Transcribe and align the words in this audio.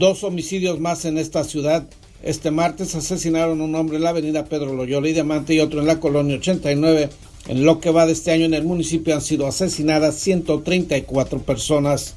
Dos 0.00 0.24
homicidios 0.24 0.80
más 0.80 1.04
en 1.04 1.18
esta 1.18 1.44
ciudad. 1.44 1.86
Este 2.22 2.50
martes 2.50 2.94
asesinaron 2.94 3.60
un 3.60 3.74
hombre 3.74 3.98
en 3.98 4.04
la 4.04 4.08
avenida 4.08 4.46
Pedro 4.46 4.72
Loyola 4.72 5.06
y 5.10 5.12
Diamante 5.12 5.52
y 5.52 5.60
otro 5.60 5.80
en 5.80 5.86
la 5.86 6.00
colonia 6.00 6.36
89. 6.36 7.10
En 7.48 7.66
lo 7.66 7.80
que 7.80 7.90
va 7.90 8.06
de 8.06 8.12
este 8.12 8.30
año 8.30 8.46
en 8.46 8.54
el 8.54 8.64
municipio 8.64 9.14
han 9.14 9.20
sido 9.20 9.46
asesinadas 9.46 10.14
134 10.14 11.42
personas. 11.42 12.14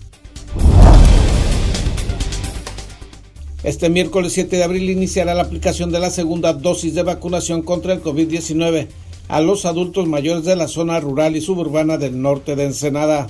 Este 3.65 3.89
miércoles 3.89 4.31
7 4.31 4.55
de 4.55 4.63
abril 4.63 4.89
iniciará 4.89 5.33
la 5.33 5.43
aplicación 5.43 5.91
de 5.91 5.99
la 5.99 6.09
segunda 6.09 6.53
dosis 6.53 6.95
de 6.95 7.03
vacunación 7.03 7.63
contra 7.63 7.91
el 7.91 8.01
COVID-19 8.01 8.87
a 9.27 9.41
los 9.41 9.65
adultos 9.65 10.07
mayores 10.07 10.45
de 10.45 10.55
la 10.55 10.69
zona 10.69 11.01
rural 11.01 11.35
y 11.35 11.41
suburbana 11.41 11.97
del 11.97 12.21
norte 12.21 12.55
de 12.55 12.63
Ensenada. 12.63 13.27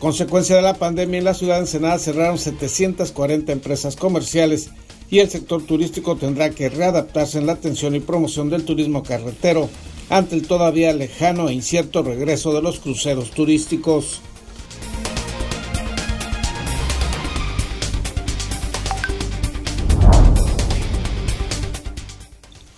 Consecuencia 0.00 0.56
de 0.56 0.62
la 0.62 0.74
pandemia 0.74 1.18
en 1.18 1.24
la 1.24 1.34
ciudad 1.34 1.56
de 1.56 1.60
Ensenada 1.60 1.98
cerraron 1.98 2.38
740 2.38 3.52
empresas 3.52 3.96
comerciales 3.96 4.70
y 5.10 5.18
el 5.18 5.28
sector 5.28 5.62
turístico 5.62 6.16
tendrá 6.16 6.50
que 6.50 6.70
readaptarse 6.70 7.38
en 7.38 7.46
la 7.46 7.52
atención 7.52 7.94
y 7.94 8.00
promoción 8.00 8.48
del 8.48 8.64
turismo 8.64 9.02
carretero 9.02 9.68
ante 10.08 10.36
el 10.36 10.46
todavía 10.46 10.92
lejano 10.94 11.48
e 11.48 11.52
incierto 11.52 12.02
regreso 12.02 12.54
de 12.54 12.62
los 12.62 12.80
cruceros 12.80 13.30
turísticos. 13.30 14.22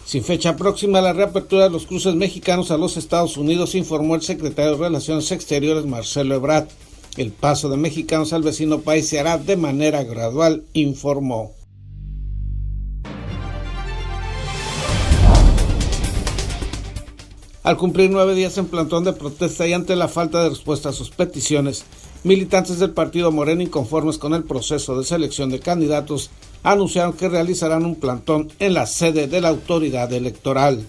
Sin 0.05 0.25
fecha 0.25 0.57
próxima 0.57 0.99
a 0.99 1.03
la 1.03 1.13
reapertura 1.15 1.65
de 1.65 1.71
los 1.71 1.87
cruces 1.87 2.15
mexicanos 2.17 2.71
a 2.71 2.77
los 2.77 2.99
Estados 2.99 3.39
Unidos, 3.39 3.75
informó 3.75 4.15
el 4.15 4.23
secretario 4.23 4.73
de 4.73 4.85
Relaciones 4.85 5.31
Exteriores 5.31 5.87
Marcelo 5.87 6.35
Ebrard. 6.35 6.69
El 7.17 7.31
paso 7.31 7.69
de 7.69 7.77
mexicanos 7.77 8.33
al 8.33 8.43
vecino 8.43 8.81
país 8.81 9.07
se 9.07 9.21
hará 9.21 9.37
de 9.37 9.57
manera 9.57 10.03
gradual, 10.03 10.65
informó. 10.73 11.53
Al 17.63 17.77
cumplir 17.77 18.11
nueve 18.11 18.35
días 18.35 18.57
en 18.57 18.67
plantón 18.67 19.05
de 19.05 19.13
protesta 19.13 19.67
y 19.67 19.75
ante 19.75 19.95
la 19.95 20.09
falta 20.09 20.43
de 20.43 20.49
respuesta 20.49 20.89
a 20.89 20.93
sus 20.93 21.11
peticiones, 21.11 21.85
militantes 22.25 22.79
del 22.79 22.91
partido 22.93 23.31
Moreno 23.31 23.63
inconformes 23.63 24.17
con 24.17 24.33
el 24.33 24.45
proceso 24.45 24.99
de 24.99 25.05
selección 25.05 25.51
de 25.51 25.61
candidatos 25.61 26.31
anunciaron 26.63 27.13
que 27.13 27.29
realizarán 27.29 27.85
un 27.85 27.97
plantón 27.97 28.51
en 28.59 28.75
la 28.75 28.87
sede 28.87 29.29
de 29.29 29.41
la 29.43 29.51
autoridad 29.51 30.13
electoral. 30.13 30.87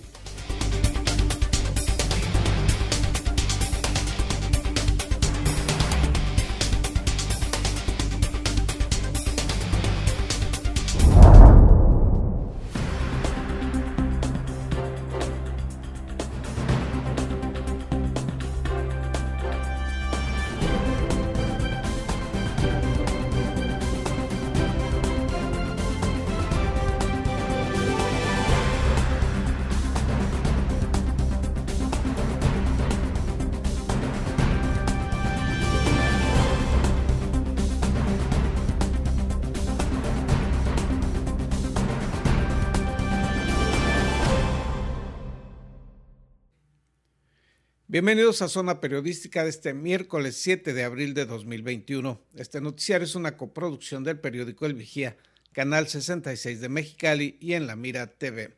Bienvenidos 47.93 48.42
a 48.42 48.48
Zona 48.48 48.81
Periodística 48.81 49.43
de 49.43 49.52
este 49.52 49.76
miércoles 49.76 50.36
7 50.37 50.73
de 50.73 50.83
abril 50.83 51.14
de 51.14 51.27
2021. 51.27 52.20
Este 52.33 52.59
noticiario 52.59 53.05
es 53.05 53.14
una 53.14 53.37
coproducción 53.37 54.04
del 54.04 54.20
periódico 54.20 54.65
El 54.65 54.73
Vigía, 54.73 55.15
Canal 55.52 55.87
66 55.87 56.59
de 56.59 56.70
Mexicali 56.70 57.37
y 57.39 57.54
en 57.54 57.67
La 57.67 57.76
Mira 57.76 58.08
TV. 58.08 58.55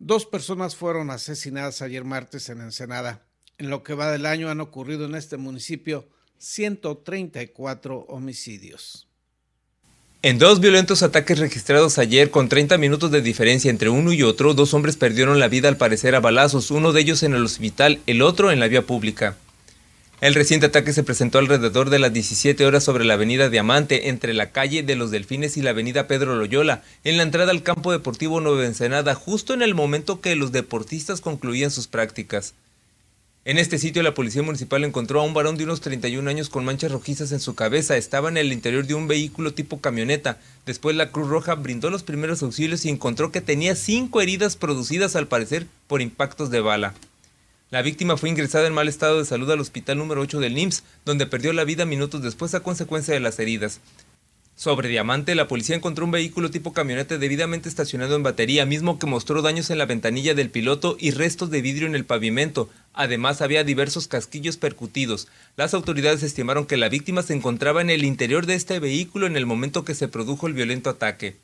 Dos 0.00 0.26
personas 0.26 0.74
fueron 0.74 1.10
asesinadas 1.10 1.82
ayer 1.82 2.02
martes 2.02 2.48
en 2.48 2.62
Ensenada. 2.62 3.24
En 3.58 3.70
lo 3.70 3.84
que 3.84 3.94
va 3.94 4.10
del 4.10 4.26
año 4.26 4.50
han 4.50 4.60
ocurrido 4.60 5.04
en 5.04 5.14
este 5.14 5.36
municipio 5.36 6.08
134 6.38 8.06
homicidios. 8.08 9.11
En 10.24 10.38
dos 10.38 10.60
violentos 10.60 11.02
ataques 11.02 11.40
registrados 11.40 11.98
ayer 11.98 12.30
con 12.30 12.48
30 12.48 12.78
minutos 12.78 13.10
de 13.10 13.22
diferencia 13.22 13.72
entre 13.72 13.88
uno 13.88 14.12
y 14.12 14.22
otro, 14.22 14.54
dos 14.54 14.72
hombres 14.72 14.94
perdieron 14.94 15.40
la 15.40 15.48
vida 15.48 15.66
al 15.66 15.76
parecer 15.76 16.14
a 16.14 16.20
balazos, 16.20 16.70
uno 16.70 16.92
de 16.92 17.00
ellos 17.00 17.24
en 17.24 17.34
el 17.34 17.42
hospital, 17.44 17.98
el 18.06 18.22
otro 18.22 18.52
en 18.52 18.60
la 18.60 18.68
vía 18.68 18.82
pública. 18.82 19.36
El 20.20 20.34
reciente 20.34 20.66
ataque 20.66 20.92
se 20.92 21.02
presentó 21.02 21.40
alrededor 21.40 21.90
de 21.90 21.98
las 21.98 22.12
17 22.12 22.64
horas 22.64 22.84
sobre 22.84 23.04
la 23.04 23.14
avenida 23.14 23.48
Diamante, 23.48 24.10
entre 24.10 24.32
la 24.32 24.52
calle 24.52 24.84
de 24.84 24.94
los 24.94 25.10
Delfines 25.10 25.56
y 25.56 25.62
la 25.62 25.70
avenida 25.70 26.06
Pedro 26.06 26.36
Loyola, 26.36 26.84
en 27.02 27.16
la 27.16 27.24
entrada 27.24 27.50
al 27.50 27.64
campo 27.64 27.90
deportivo 27.90 28.40
Nueva 28.40 28.64
Ensenada, 28.64 29.16
justo 29.16 29.54
en 29.54 29.62
el 29.62 29.74
momento 29.74 30.20
que 30.20 30.36
los 30.36 30.52
deportistas 30.52 31.20
concluían 31.20 31.72
sus 31.72 31.88
prácticas. 31.88 32.54
En 33.44 33.58
este 33.58 33.78
sitio 33.78 34.04
la 34.04 34.14
policía 34.14 34.44
municipal 34.44 34.84
encontró 34.84 35.20
a 35.20 35.24
un 35.24 35.34
varón 35.34 35.56
de 35.56 35.64
unos 35.64 35.80
31 35.80 36.30
años 36.30 36.48
con 36.48 36.64
manchas 36.64 36.92
rojizas 36.92 37.32
en 37.32 37.40
su 37.40 37.56
cabeza. 37.56 37.96
Estaba 37.96 38.28
en 38.28 38.36
el 38.36 38.52
interior 38.52 38.86
de 38.86 38.94
un 38.94 39.08
vehículo 39.08 39.52
tipo 39.52 39.80
camioneta. 39.80 40.38
Después 40.64 40.94
la 40.94 41.10
Cruz 41.10 41.28
Roja 41.28 41.56
brindó 41.56 41.90
los 41.90 42.04
primeros 42.04 42.40
auxilios 42.44 42.84
y 42.84 42.88
encontró 42.88 43.32
que 43.32 43.40
tenía 43.40 43.74
cinco 43.74 44.20
heridas 44.20 44.54
producidas 44.54 45.16
al 45.16 45.26
parecer 45.26 45.66
por 45.88 46.02
impactos 46.02 46.50
de 46.50 46.60
bala. 46.60 46.94
La 47.70 47.82
víctima 47.82 48.16
fue 48.16 48.28
ingresada 48.28 48.68
en 48.68 48.74
mal 48.74 48.86
estado 48.86 49.18
de 49.18 49.24
salud 49.24 49.50
al 49.50 49.58
hospital 49.58 49.98
número 49.98 50.20
8 50.20 50.38
del 50.38 50.54
NIMS, 50.54 50.84
donde 51.04 51.26
perdió 51.26 51.52
la 51.52 51.64
vida 51.64 51.84
minutos 51.84 52.22
después 52.22 52.54
a 52.54 52.60
consecuencia 52.60 53.12
de 53.12 53.20
las 53.20 53.40
heridas. 53.40 53.80
Sobre 54.54 54.88
Diamante, 54.88 55.34
la 55.34 55.48
policía 55.48 55.74
encontró 55.74 56.04
un 56.04 56.10
vehículo 56.12 56.50
tipo 56.50 56.72
camioneta 56.72 57.18
debidamente 57.18 57.68
estacionado 57.68 58.14
en 58.14 58.22
batería, 58.22 58.66
mismo 58.66 58.98
que 58.98 59.06
mostró 59.06 59.42
daños 59.42 59.70
en 59.70 59.78
la 59.78 59.86
ventanilla 59.86 60.34
del 60.34 60.50
piloto 60.50 60.96
y 61.00 61.10
restos 61.10 61.50
de 61.50 61.62
vidrio 61.62 61.88
en 61.88 61.96
el 61.96 62.04
pavimento. 62.04 62.68
Además, 62.94 63.40
había 63.40 63.64
diversos 63.64 64.08
casquillos 64.08 64.56
percutidos. 64.56 65.28
Las 65.56 65.74
autoridades 65.74 66.22
estimaron 66.22 66.66
que 66.66 66.76
la 66.76 66.88
víctima 66.88 67.22
se 67.22 67.34
encontraba 67.34 67.80
en 67.80 67.90
el 67.90 68.04
interior 68.04 68.46
de 68.46 68.54
este 68.54 68.80
vehículo 68.80 69.26
en 69.26 69.36
el 69.36 69.46
momento 69.46 69.84
que 69.84 69.94
se 69.94 70.08
produjo 70.08 70.46
el 70.46 70.52
violento 70.52 70.90
ataque. 70.90 71.36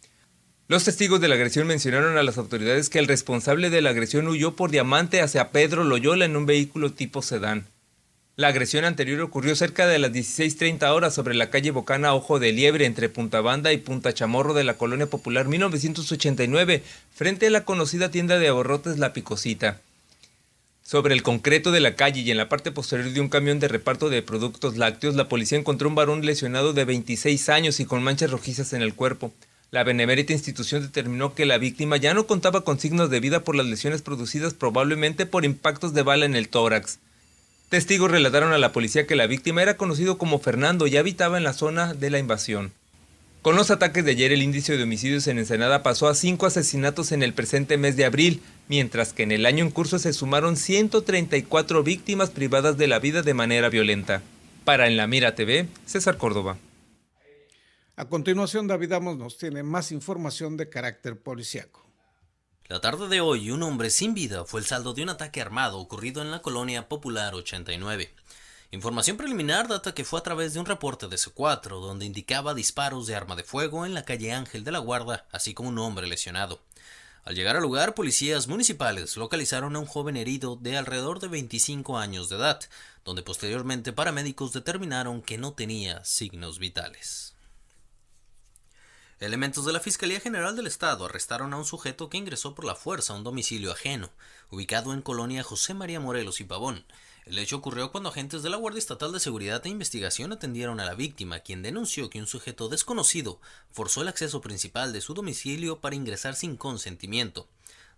Los 0.69 0.85
testigos 0.85 1.21
de 1.23 1.29
la 1.29 1.37
agresión 1.37 1.67
mencionaron 1.67 2.19
a 2.19 2.23
las 2.23 2.37
autoridades 2.37 2.91
que 2.91 2.99
el 2.99 3.07
responsable 3.07 3.71
de 3.71 3.81
la 3.81 3.91
agresión 3.91 4.29
huyó 4.29 4.55
por 4.55 4.71
Diamante 4.71 5.23
hacia 5.23 5.51
Pedro 5.51 5.83
Loyola 5.83 6.27
en 6.27 6.37
un 6.37 6.45
vehículo 6.45 6.93
tipo 6.93 7.23
sedán. 7.23 7.67
La 8.37 8.49
agresión 8.49 8.85
anterior 8.85 9.21
ocurrió 9.23 9.57
cerca 9.57 9.87
de 9.87 9.99
las 9.99 10.13
16.30 10.13 10.93
horas 10.93 11.15
sobre 11.15 11.35
la 11.35 11.51
calle 11.51 11.71
Bocana 11.71 12.15
Ojo 12.15 12.39
de 12.39 12.53
Liebre 12.53 12.85
entre 12.85 13.09
Punta 13.09 13.41
Banda 13.41 13.73
y 13.73 13.79
Punta 13.79 14.13
Chamorro 14.13 14.53
de 14.53 14.63
la 14.63 14.75
Colonia 14.75 15.07
Popular 15.07 15.49
1989, 15.49 16.83
frente 17.13 17.47
a 17.47 17.51
la 17.51 17.65
conocida 17.65 18.11
tienda 18.11 18.39
de 18.39 18.49
aborrotes 18.49 18.99
La 18.99 19.15
Picosita. 19.15 19.81
Sobre 20.89 21.15
el 21.15 21.23
concreto 21.23 21.71
de 21.71 21.81
la 21.81 21.97
calle 21.97 22.23
y 22.23 22.31
en 22.31 22.39
la 22.39 22.49
parte 22.49 22.73
posterior 22.73 23.11
de 23.11 23.21
un 23.21 23.29
camión 23.29 23.61
de 23.61 23.69
reparto 23.69 24.09
de 24.09 24.23
productos 24.23 24.79
lácteos, 24.79 25.17
la 25.17 25.29
policía 25.29 25.59
encontró 25.59 25.87
un 25.87 25.95
varón 25.95 26.25
lesionado 26.25 26.73
de 26.73 26.87
26 26.87 27.51
años 27.51 27.79
y 27.79 27.85
con 27.85 28.03
manchas 28.03 28.31
rojizas 28.31 28.73
en 28.73 28.81
el 28.81 28.95
cuerpo. 28.95 29.31
La 29.71 29.85
benemérita 29.85 30.33
institución 30.33 30.81
determinó 30.81 31.35
que 31.35 31.45
la 31.45 31.59
víctima 31.59 31.99
ya 31.99 32.15
no 32.15 32.27
contaba 32.27 32.65
con 32.65 32.81
signos 32.81 33.11
de 33.11 33.21
vida 33.21 33.45
por 33.45 33.55
las 33.55 33.67
lesiones 33.67 34.01
producidas 34.01 34.55
probablemente 34.55 35.27
por 35.27 35.45
impactos 35.45 35.93
de 35.93 36.05
bala 36.05 36.25
en 36.25 36.35
el 36.35 36.49
tórax. 36.49 37.01
Testigos 37.69 38.11
relataron 38.11 38.55
a 38.55 38.59
la 38.59 38.73
policía 38.73 39.07
que 39.07 39.15
la 39.15 39.27
víctima 39.27 39.61
era 39.61 39.77
conocido 39.77 40.17
como 40.17 40.39
Fernando 40.39 40.87
y 40.87 40.97
habitaba 40.97 41.37
en 41.37 41.45
la 41.45 41.53
zona 41.53 41.93
de 41.93 42.09
la 42.09 42.19
invasión. 42.19 42.73
Con 43.43 43.55
los 43.55 43.71
ataques 43.71 44.05
de 44.05 44.11
ayer 44.11 44.33
el 44.33 44.43
índice 44.43 44.77
de 44.77 44.83
homicidios 44.83 45.27
en 45.29 45.39
Ensenada 45.39 45.85
pasó 45.85 46.09
a 46.09 46.15
cinco 46.15 46.47
asesinatos 46.47 47.13
en 47.13 47.23
el 47.23 47.35
presente 47.35 47.79
mes 47.79 47.97
de 47.97 48.05
abril, 48.05 48.43
mientras 48.67 49.13
que 49.13 49.23
en 49.23 49.31
el 49.31 49.47
año 49.47 49.65
en 49.65 49.71
curso 49.71 50.01
se 50.01 50.13
sumaron 50.13 50.57
134 50.57 51.85
víctimas 51.85 52.31
privadas 52.31 52.77
de 52.77 52.89
la 52.89 52.99
vida 52.99 53.23
de 53.23 53.35
manera 53.35 53.69
violenta. 53.69 54.23
Para 54.65 54.89
En 54.89 54.97
la 54.97 55.07
Mira 55.07 55.37
TV, 55.37 55.69
César 55.87 56.19
Córdoba. 56.19 56.59
A 57.95 58.07
continuación, 58.07 58.67
David 58.67 58.93
Amos 58.93 59.19
nos 59.19 59.39
tiene 59.39 59.63
más 59.63 59.93
información 59.93 60.57
de 60.57 60.69
carácter 60.69 61.17
policiaco. 61.17 61.87
La 62.67 62.81
tarde 62.81 63.09
de 63.09 63.21
hoy, 63.21 63.51
un 63.51 63.63
hombre 63.63 63.91
sin 63.91 64.15
vida 64.15 64.45
fue 64.45 64.61
el 64.61 64.67
saldo 64.67 64.95
de 64.95 65.03
un 65.03 65.09
ataque 65.09 65.41
armado 65.41 65.79
ocurrido 65.79 66.23
en 66.23 66.31
la 66.31 66.43
colonia 66.43 66.89
Popular 66.89 67.35
89. 67.35 68.11
Información 68.71 69.17
preliminar 69.17 69.67
data 69.67 69.95
que 69.95 70.05
fue 70.05 70.21
a 70.21 70.23
través 70.23 70.53
de 70.53 70.61
un 70.61 70.67
reporte 70.67 71.09
de 71.09 71.17
C4 71.17 71.81
donde 71.81 72.05
indicaba 72.05 72.53
disparos 72.53 73.07
de 73.07 73.17
arma 73.17 73.35
de 73.35 73.43
fuego 73.43 73.87
en 73.87 73.95
la 73.95 74.05
calle 74.05 74.33
Ángel 74.33 74.63
de 74.63 74.73
la 74.73 74.79
Guarda, 74.79 75.27
así 75.33 75.55
como 75.55 75.71
un 75.71 75.79
hombre 75.79 76.07
lesionado. 76.07 76.61
Al 77.25 77.35
llegar 77.35 77.57
al 77.57 77.63
lugar, 77.63 77.95
policías 77.95 78.47
municipales 78.47 79.17
localizaron 79.17 79.75
a 79.75 79.79
un 79.79 79.87
joven 79.87 80.19
herido 80.19 80.57
de 80.57 80.77
alrededor 80.77 81.19
de 81.19 81.29
25 81.29 81.97
años 81.97 82.29
de 82.29 82.37
edad, 82.37 82.61
donde 83.07 83.23
posteriormente 83.23 83.95
paramédicos 83.95 84.53
determinaron 84.53 85.23
que 85.23 85.39
no 85.39 85.55
tenía 85.55 86.05
signos 86.05 86.59
vitales. 86.59 87.35
Elementos 89.19 89.65
de 89.65 89.73
la 89.73 89.81
Fiscalía 89.81 90.21
General 90.21 90.55
del 90.55 90.67
Estado 90.67 91.07
arrestaron 91.07 91.55
a 91.55 91.57
un 91.57 91.65
sujeto 91.65 92.09
que 92.11 92.19
ingresó 92.19 92.55
por 92.55 92.67
la 92.67 92.75
fuerza 92.75 93.15
a 93.15 93.17
un 93.17 93.25
domicilio 93.25 93.73
ajeno, 93.73 94.11
ubicado 94.51 94.93
en 94.93 95.03
Colonia 95.03 95.43
José 95.43 95.73
María 95.75 96.01
Morelos 96.01 96.41
y 96.41 96.45
Pavón. 96.45 96.85
El 97.29 97.39
hecho 97.39 97.57
ocurrió 97.57 97.93
cuando 97.93 98.09
agentes 98.09 98.43
de 98.43 98.49
la 98.49 98.57
Guardia 98.57 98.79
Estatal 98.79 99.13
de 99.13 99.21
Seguridad 99.21 99.61
e 99.67 99.69
Investigación 99.69 100.33
atendieron 100.33 100.81
a 100.81 100.87
la 100.87 100.95
víctima, 100.95 101.41
quien 101.41 101.61
denunció 101.63 102.09
que 102.09 102.21
un 102.21 102.27
sujeto 102.27 102.71
desconocido 102.71 103.39
forzó 103.71 104.01
el 104.01 104.09
acceso 104.09 104.41
principal 104.41 104.95
de 104.95 105.03
su 105.03 105.13
domicilio 105.13 105.79
para 105.79 105.95
ingresar 105.95 106.37
sin 106.37 106.57
consentimiento. 106.57 107.47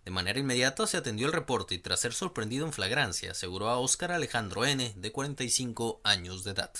De 0.05 0.11
manera 0.11 0.41
inmediata 0.41 0.85
se 0.88 0.97
atendió 0.97 1.29
el 1.29 1.32
reporte 1.32 1.77
y 1.77 1.79
tras 1.79 2.00
ser 2.00 2.12
sorprendido 2.12 2.67
en 2.67 2.73
flagrancia, 2.73 3.31
aseguró 3.31 3.69
a 3.69 3.79
Óscar 3.79 4.11
Alejandro 4.11 4.65
N., 4.65 4.94
de 4.97 5.12
45 5.12 6.00
años 6.03 6.43
de 6.43 6.50
edad. 6.50 6.73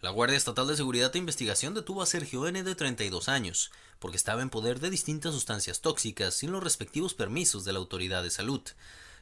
La 0.00 0.10
Guardia 0.10 0.36
Estatal 0.36 0.68
de 0.68 0.76
Seguridad 0.76 1.10
e 1.16 1.18
Investigación 1.18 1.74
detuvo 1.74 2.02
a 2.02 2.06
Sergio 2.06 2.46
N. 2.46 2.62
de 2.62 2.74
32 2.76 3.28
años, 3.28 3.72
porque 3.98 4.16
estaba 4.16 4.42
en 4.42 4.50
poder 4.50 4.78
de 4.78 4.90
distintas 4.90 5.34
sustancias 5.34 5.80
tóxicas 5.80 6.34
sin 6.34 6.52
los 6.52 6.62
respectivos 6.62 7.14
permisos 7.14 7.64
de 7.64 7.72
la 7.72 7.80
autoridad 7.80 8.22
de 8.22 8.30
salud. 8.30 8.62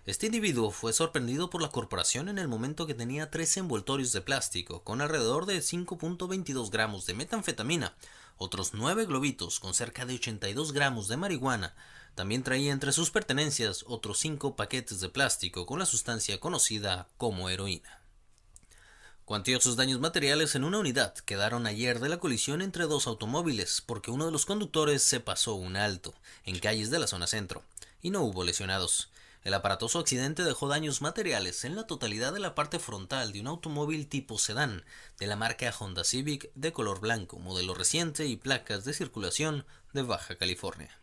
Este 0.07 0.27
individuo 0.27 0.71
fue 0.71 0.95
sorprendido 0.95 1.51
por 1.51 1.61
la 1.61 1.69
corporación 1.69 2.31
en 2.31 2.39
el 2.39 2.49
momento 2.49 2.87
que 2.87 2.95
tenía 2.95 3.31
tres 3.31 3.55
envoltorios 3.59 4.13
de 4.13 4.23
plástico 4.23 4.83
con 4.83 5.03
alrededor 5.03 5.45
de 5.45 5.59
5.22 5.59 6.71
gramos 6.71 7.05
de 7.05 7.13
metanfetamina, 7.13 7.95
otros 8.39 8.71
nueve 8.73 9.05
globitos 9.05 9.61
con 9.61 9.75
cerca 9.75 10.07
de 10.07 10.15
82 10.15 10.73
gramos 10.73 11.07
de 11.09 11.19
marihuana. 11.19 11.75
También 12.15 12.43
traía 12.43 12.73
entre 12.73 12.93
sus 12.93 13.11
pertenencias 13.11 13.85
otros 13.87 14.19
cinco 14.19 14.57
paquetes 14.57 15.01
de 15.01 15.11
plástico 15.11 15.67
con 15.67 15.79
la 15.79 15.87
sustancia 15.87 16.41
conocida 16.41 17.07
como 17.19 17.51
heroína. 17.51 18.01
Cuantiosos 19.27 19.77
daños 19.77 20.01
materiales 20.01 20.55
en 20.55 20.65
una 20.65 20.79
unidad 20.79 21.15
quedaron 21.15 21.67
ayer 21.67 22.01
de 22.01 22.09
la 22.09 22.19
colisión 22.19 22.63
entre 22.63 22.87
dos 22.87 23.07
automóviles 23.07 23.83
porque 23.85 24.11
uno 24.11 24.25
de 24.25 24.33
los 24.33 24.47
conductores 24.47 25.03
se 25.03 25.21
pasó 25.21 25.55
un 25.55 25.77
alto 25.77 26.15
en 26.45 26.59
calles 26.59 26.91
de 26.91 26.99
la 26.99 27.07
zona 27.07 27.27
centro 27.27 27.63
y 28.01 28.09
no 28.09 28.23
hubo 28.23 28.45
lesionados. 28.45 29.11
El 29.43 29.55
aparatoso 29.55 29.99
accidente 29.99 30.45
dejó 30.45 30.69
daños 30.69 31.01
materiales 31.01 31.65
en 31.65 31.75
la 31.75 31.87
totalidad 31.87 32.33
de 32.35 32.41
la 32.41 32.55
parte 32.55 32.79
frontal 32.79 33.33
de 33.33 33.41
un 33.41 33.47
automóvil 33.47 34.07
tipo 34.07 34.39
sedán 34.39 34.85
de 35.19 35.27
la 35.27 35.37
marca 35.37 35.75
Honda 35.79 36.05
Civic 36.05 36.51
de 36.55 36.73
color 36.73 37.01
blanco, 37.01 37.39
modelo 37.39 37.73
reciente 37.73 38.27
y 38.27 38.37
placas 38.37 38.85
de 38.85 38.93
circulación 38.93 39.65
de 39.95 40.03
Baja 40.03 40.37
California. 40.37 40.95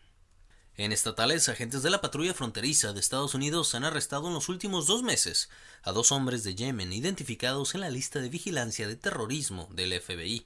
En 0.75 0.91
estatales, 0.91 1.49
agentes 1.49 1.81
de 1.81 1.89
la 1.89 2.01
patrulla 2.01 2.35
fronteriza 2.35 2.93
de 2.93 2.99
Estados 2.99 3.33
Unidos 3.33 3.73
han 3.73 3.83
arrestado 3.83 4.27
en 4.27 4.35
los 4.35 4.47
últimos 4.47 4.85
dos 4.85 5.01
meses 5.01 5.49
a 5.81 5.91
dos 5.91 6.11
hombres 6.11 6.43
de 6.43 6.53
Yemen 6.53 6.93
identificados 6.93 7.73
en 7.73 7.81
la 7.81 7.89
lista 7.89 8.19
de 8.19 8.29
vigilancia 8.29 8.87
de 8.87 8.95
terrorismo 8.95 9.67
del 9.71 9.99
FBI. 9.99 10.45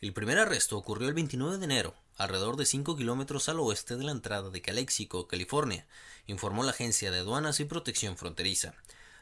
El 0.00 0.12
primer 0.12 0.38
arresto 0.38 0.78
ocurrió 0.78 1.08
el 1.08 1.14
29 1.14 1.58
de 1.58 1.64
enero, 1.64 1.94
alrededor 2.16 2.56
de 2.56 2.66
5 2.66 2.94
kilómetros 2.96 3.48
al 3.48 3.58
oeste 3.58 3.96
de 3.96 4.04
la 4.04 4.12
entrada 4.12 4.50
de 4.50 4.62
Calexico, 4.62 5.26
California, 5.26 5.88
informó 6.26 6.62
la 6.62 6.70
Agencia 6.70 7.10
de 7.10 7.18
Aduanas 7.18 7.60
y 7.60 7.64
Protección 7.64 8.16
Fronteriza. 8.16 8.74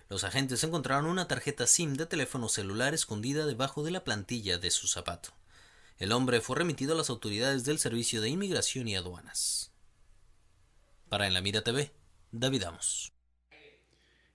Los 0.08 0.24
agentes 0.24 0.62
encontraron 0.62 1.06
una 1.06 1.26
tarjeta 1.26 1.66
SIM 1.66 1.94
de 1.94 2.06
teléfono 2.06 2.48
celular 2.48 2.94
escondida 2.94 3.46
debajo 3.46 3.82
de 3.82 3.90
la 3.90 4.04
plantilla 4.04 4.58
de 4.58 4.70
su 4.70 4.86
zapato. 4.86 5.30
El 5.98 6.12
hombre 6.12 6.40
fue 6.40 6.56
remitido 6.56 6.94
a 6.94 6.96
las 6.96 7.10
autoridades 7.10 7.64
del 7.64 7.78
Servicio 7.78 8.20
de 8.20 8.28
Inmigración 8.28 8.88
y 8.88 8.96
Aduanas. 8.96 9.72
Para 11.08 11.26
En 11.26 11.34
la 11.34 11.40
Mira 11.40 11.62
TV, 11.62 11.92
David 12.30 12.64
Amos. 12.64 13.12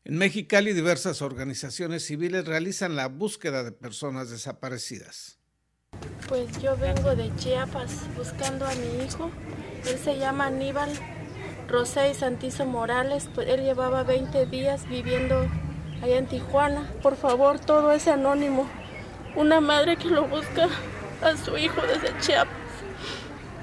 En 0.03 0.17
Mexicali 0.17 0.73
diversas 0.73 1.21
organizaciones 1.21 2.05
civiles 2.05 2.45
realizan 2.45 2.95
la 2.95 3.07
búsqueda 3.07 3.63
de 3.63 3.71
personas 3.71 4.29
desaparecidas. 4.29 5.39
Pues 6.29 6.61
yo 6.61 6.77
vengo 6.77 7.15
de 7.15 7.33
Chiapas 7.35 7.91
buscando 8.15 8.65
a 8.65 8.73
mi 8.75 9.03
hijo. 9.03 9.29
Él 9.85 9.99
se 9.99 10.17
llama 10.17 10.47
Aníbal 10.47 10.91
Rosé 11.67 12.11
y 12.11 12.13
Santizo 12.13 12.65
Morales. 12.65 13.29
Pues 13.33 13.47
él 13.49 13.63
llevaba 13.63 14.03
20 14.03 14.45
días 14.45 14.87
viviendo 14.87 15.47
allá 16.01 16.17
en 16.17 16.27
Tijuana. 16.27 16.91
Por 17.01 17.15
favor, 17.15 17.59
todo 17.59 17.91
es 17.91 18.07
anónimo. 18.07 18.67
Una 19.35 19.61
madre 19.61 19.97
que 19.97 20.09
lo 20.09 20.27
busca 20.27 20.69
a 21.21 21.37
su 21.37 21.57
hijo 21.57 21.81
desde 21.81 22.17
Chiapas. 22.19 22.55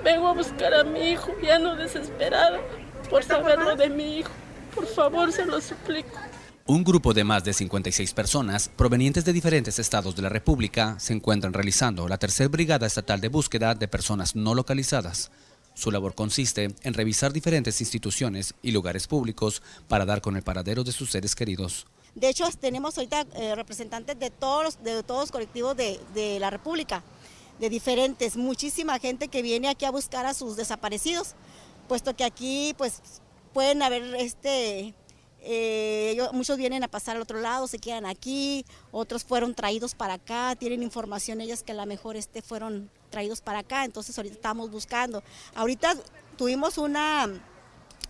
Vengo 0.04 0.28
a 0.28 0.34
buscar 0.34 0.74
a 0.74 0.84
mi 0.84 1.10
hijo, 1.10 1.32
ya 1.42 1.58
no 1.58 1.76
desesperado 1.76 2.58
por 3.08 3.24
saberlo 3.24 3.74
de 3.74 3.88
mi 3.88 4.18
hijo. 4.18 4.30
Por 4.74 4.86
favor, 4.86 5.32
se 5.32 5.46
lo 5.46 5.60
suplico. 5.60 6.18
Un 6.66 6.82
grupo 6.82 7.12
de 7.12 7.24
más 7.24 7.44
de 7.44 7.52
56 7.52 8.14
personas 8.14 8.70
provenientes 8.74 9.24
de 9.24 9.32
diferentes 9.34 9.78
estados 9.78 10.16
de 10.16 10.22
la 10.22 10.30
República 10.30 10.98
se 10.98 11.12
encuentran 11.12 11.52
realizando 11.52 12.08
la 12.08 12.16
tercera 12.16 12.48
brigada 12.48 12.86
estatal 12.86 13.20
de 13.20 13.28
búsqueda 13.28 13.74
de 13.74 13.86
personas 13.86 14.34
no 14.34 14.54
localizadas. 14.54 15.30
Su 15.74 15.90
labor 15.90 16.14
consiste 16.14 16.74
en 16.82 16.94
revisar 16.94 17.32
diferentes 17.32 17.80
instituciones 17.80 18.54
y 18.62 18.70
lugares 18.70 19.06
públicos 19.06 19.62
para 19.88 20.06
dar 20.06 20.20
con 20.20 20.36
el 20.36 20.42
paradero 20.42 20.84
de 20.84 20.92
sus 20.92 21.10
seres 21.10 21.34
queridos. 21.34 21.86
De 22.14 22.28
hecho, 22.28 22.48
tenemos 22.60 22.96
ahorita 22.96 23.26
eh, 23.34 23.54
representantes 23.56 24.18
de 24.18 24.30
todos, 24.30 24.64
los, 24.64 24.84
de 24.84 25.02
todos 25.02 25.32
colectivos 25.32 25.76
de, 25.76 26.00
de 26.14 26.38
la 26.38 26.50
República, 26.50 27.02
de 27.58 27.68
diferentes, 27.68 28.36
muchísima 28.36 28.98
gente 28.98 29.28
que 29.28 29.42
viene 29.42 29.68
aquí 29.68 29.84
a 29.84 29.90
buscar 29.90 30.26
a 30.26 30.34
sus 30.34 30.56
desaparecidos 30.56 31.34
puesto 31.88 32.14
que 32.14 32.24
aquí 32.24 32.74
pues 32.76 33.00
pueden 33.52 33.82
haber 33.82 34.14
este 34.16 34.94
eh, 35.44 36.18
muchos 36.32 36.56
vienen 36.56 36.82
a 36.82 36.88
pasar 36.88 37.16
al 37.16 37.22
otro 37.22 37.40
lado, 37.40 37.66
se 37.66 37.78
quedan 37.78 38.06
aquí, 38.06 38.64
otros 38.90 39.24
fueron 39.24 39.54
traídos 39.54 39.94
para 39.94 40.14
acá, 40.14 40.56
tienen 40.56 40.82
información 40.82 41.40
ellas 41.40 41.62
que 41.62 41.72
a 41.72 41.74
lo 41.74 41.86
mejor 41.86 42.16
este 42.16 42.42
fueron 42.42 42.90
traídos 43.10 43.40
para 43.40 43.60
acá, 43.60 43.84
entonces 43.84 44.16
ahorita 44.16 44.34
estamos 44.34 44.70
buscando. 44.70 45.22
Ahorita 45.54 45.94
tuvimos 46.36 46.78
una 46.78 47.28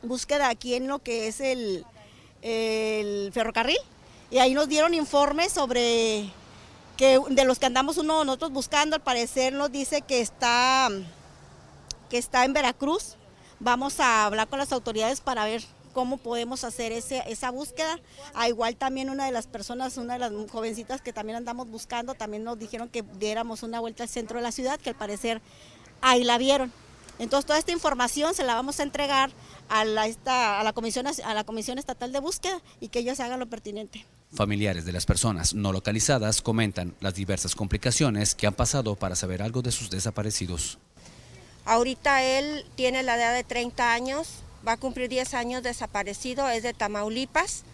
búsqueda 0.02 0.48
aquí 0.48 0.74
en 0.74 0.88
lo 0.88 1.00
que 1.00 1.28
es 1.28 1.40
el, 1.40 1.84
el 2.42 3.30
ferrocarril 3.32 3.78
y 4.30 4.38
ahí 4.38 4.54
nos 4.54 4.68
dieron 4.68 4.94
informes 4.94 5.52
sobre 5.52 6.30
que 6.96 7.20
de 7.30 7.44
los 7.44 7.58
que 7.58 7.66
andamos 7.66 7.98
uno 7.98 8.24
nosotros 8.24 8.52
buscando, 8.52 8.96
al 8.96 9.02
parecer 9.02 9.52
nos 9.52 9.72
dice 9.72 10.02
que 10.02 10.20
está, 10.20 10.88
que 12.08 12.18
está 12.18 12.44
en 12.44 12.52
Veracruz, 12.52 13.16
Vamos 13.60 14.00
a 14.00 14.26
hablar 14.26 14.48
con 14.48 14.58
las 14.58 14.72
autoridades 14.72 15.20
para 15.20 15.44
ver 15.44 15.62
cómo 15.94 16.18
podemos 16.18 16.64
hacer 16.64 16.92
ese, 16.92 17.22
esa 17.26 17.50
búsqueda. 17.50 17.98
A 18.34 18.48
igual 18.48 18.76
también 18.76 19.08
una 19.08 19.24
de 19.24 19.32
las 19.32 19.46
personas, 19.46 19.96
una 19.96 20.14
de 20.14 20.18
las 20.18 20.32
jovencitas 20.50 21.00
que 21.00 21.14
también 21.14 21.36
andamos 21.36 21.68
buscando, 21.70 22.12
también 22.12 22.44
nos 22.44 22.58
dijeron 22.58 22.90
que 22.90 23.02
diéramos 23.18 23.62
una 23.62 23.80
vuelta 23.80 24.02
al 24.02 24.10
centro 24.10 24.36
de 24.36 24.42
la 24.42 24.52
ciudad, 24.52 24.78
que 24.78 24.90
al 24.90 24.96
parecer 24.96 25.40
ahí 26.02 26.24
la 26.24 26.36
vieron. 26.36 26.70
Entonces 27.18 27.46
toda 27.46 27.58
esta 27.58 27.72
información 27.72 28.34
se 28.34 28.42
la 28.42 28.54
vamos 28.54 28.80
a 28.80 28.82
entregar 28.82 29.30
a 29.68 29.84
la, 29.84 30.06
esta, 30.06 30.60
a 30.60 30.64
la, 30.64 30.72
comisión, 30.72 31.06
a 31.06 31.34
la 31.34 31.44
Comisión 31.44 31.78
Estatal 31.78 32.12
de 32.12 32.20
Búsqueda 32.20 32.60
y 32.80 32.88
que 32.88 32.98
ellos 32.98 33.20
hagan 33.20 33.38
lo 33.38 33.46
pertinente. 33.46 34.04
Familiares 34.32 34.84
de 34.84 34.92
las 34.92 35.06
personas 35.06 35.54
no 35.54 35.72
localizadas 35.72 36.42
comentan 36.42 36.94
las 37.00 37.14
diversas 37.14 37.54
complicaciones 37.54 38.34
que 38.34 38.48
han 38.48 38.54
pasado 38.54 38.96
para 38.96 39.14
saber 39.14 39.42
algo 39.42 39.62
de 39.62 39.70
sus 39.70 39.90
desaparecidos. 39.90 40.78
Ahorita 41.64 42.22
él 42.22 42.66
tiene 42.74 43.02
la 43.04 43.16
edad 43.16 43.32
de 43.32 43.44
30 43.44 43.94
años, 43.94 44.28
va 44.66 44.72
a 44.72 44.76
cumplir 44.76 45.08
10 45.08 45.34
años 45.34 45.62
desaparecido, 45.62 46.48
es 46.48 46.62
de 46.62 46.72
Tamaulipas 46.72 47.64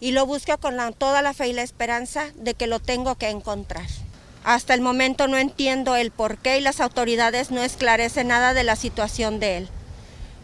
y 0.00 0.12
lo 0.12 0.26
busco 0.26 0.58
con 0.58 0.76
toda 0.94 1.22
la 1.22 1.34
fe 1.34 1.48
y 1.48 1.52
la 1.52 1.62
esperanza 1.62 2.30
de 2.34 2.54
que 2.54 2.66
lo 2.66 2.80
tengo 2.80 3.14
que 3.16 3.30
encontrar. 3.30 3.86
Hasta 4.44 4.74
el 4.74 4.80
momento 4.80 5.26
no 5.26 5.38
entiendo 5.38 5.96
el 5.96 6.10
por 6.10 6.38
qué 6.38 6.58
y 6.58 6.60
las 6.60 6.80
autoridades 6.80 7.50
no 7.50 7.62
esclarecen 7.62 8.28
nada 8.28 8.54
de 8.54 8.64
la 8.64 8.76
situación 8.76 9.40
de 9.40 9.58
él. 9.58 9.68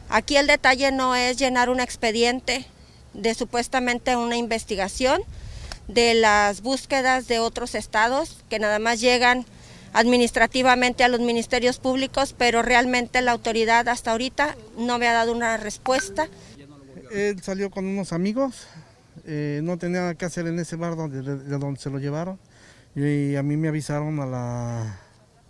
Aquí 0.08 0.36
el 0.36 0.46
detalle 0.46 0.90
no 0.92 1.14
es 1.14 1.38
llenar 1.38 1.70
un 1.70 1.80
expediente 1.80 2.66
de 3.14 3.34
supuestamente 3.34 4.16
una 4.16 4.36
investigación 4.36 5.22
de 5.88 6.14
las 6.14 6.62
búsquedas 6.62 7.28
de 7.28 7.38
otros 7.38 7.74
estados 7.74 8.38
que 8.48 8.58
nada 8.58 8.78
más 8.78 9.00
llegan 9.00 9.46
administrativamente 9.92 11.04
a 11.04 11.08
los 11.08 11.20
ministerios 11.20 11.78
públicos, 11.78 12.34
pero 12.36 12.62
realmente 12.62 13.20
la 13.22 13.32
autoridad 13.32 13.88
hasta 13.88 14.12
ahorita 14.12 14.56
no 14.78 14.98
me 14.98 15.08
ha 15.08 15.12
dado 15.12 15.32
una 15.32 15.56
respuesta. 15.56 16.28
Él 17.10 17.42
salió 17.42 17.70
con 17.70 17.86
unos 17.86 18.12
amigos, 18.12 18.66
eh, 19.26 19.60
no 19.62 19.76
tenía 19.78 20.00
nada 20.00 20.14
que 20.14 20.24
hacer 20.24 20.46
en 20.46 20.58
ese 20.58 20.76
bar 20.76 20.96
donde, 20.96 21.22
de 21.22 21.58
donde 21.58 21.78
se 21.78 21.90
lo 21.90 21.98
llevaron 21.98 22.38
y 22.94 23.36
a 23.36 23.42
mí 23.42 23.56
me 23.56 23.68
avisaron 23.68 24.20
a 24.20 24.26
la, 24.26 25.00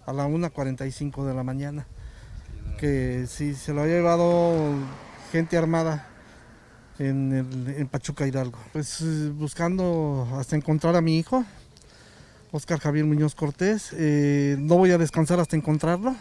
a 0.06 0.12
la 0.12 0.26
1.45 0.26 1.24
de 1.26 1.34
la 1.34 1.42
mañana 1.42 1.86
que 2.78 3.26
si 3.28 3.54
se 3.54 3.72
lo 3.72 3.82
había 3.82 3.94
llevado 3.94 4.74
gente 5.30 5.56
armada 5.56 6.08
en, 6.98 7.74
en 7.76 7.86
Pachuca 7.88 8.26
Hidalgo. 8.26 8.58
Pues 8.72 9.02
buscando 9.34 10.28
hasta 10.38 10.56
encontrar 10.56 10.96
a 10.96 11.00
mi 11.00 11.18
hijo, 11.18 11.44
Oscar 12.54 12.78
Javier 12.78 13.06
Muñoz 13.06 13.34
Cortés. 13.34 13.94
Eh, 13.96 14.56
no 14.58 14.76
voy 14.76 14.90
a 14.90 14.98
descansar 14.98 15.40
hasta 15.40 15.56
encontrarlo. 15.56 16.14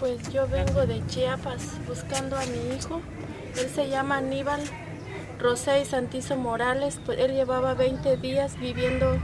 Pues 0.00 0.28
yo 0.32 0.48
vengo 0.48 0.86
de 0.86 1.06
Chiapas 1.06 1.78
buscando 1.86 2.36
a 2.36 2.44
mi 2.46 2.74
hijo. 2.74 3.00
Él 3.56 3.70
se 3.72 3.88
llama 3.88 4.16
Aníbal 4.16 4.60
Rosé 5.38 5.84
Santizo 5.84 6.36
Morales. 6.36 6.98
Pues 7.06 7.20
él 7.20 7.34
llevaba 7.34 7.74
20 7.74 8.16
días 8.16 8.58
viviendo 8.58 9.20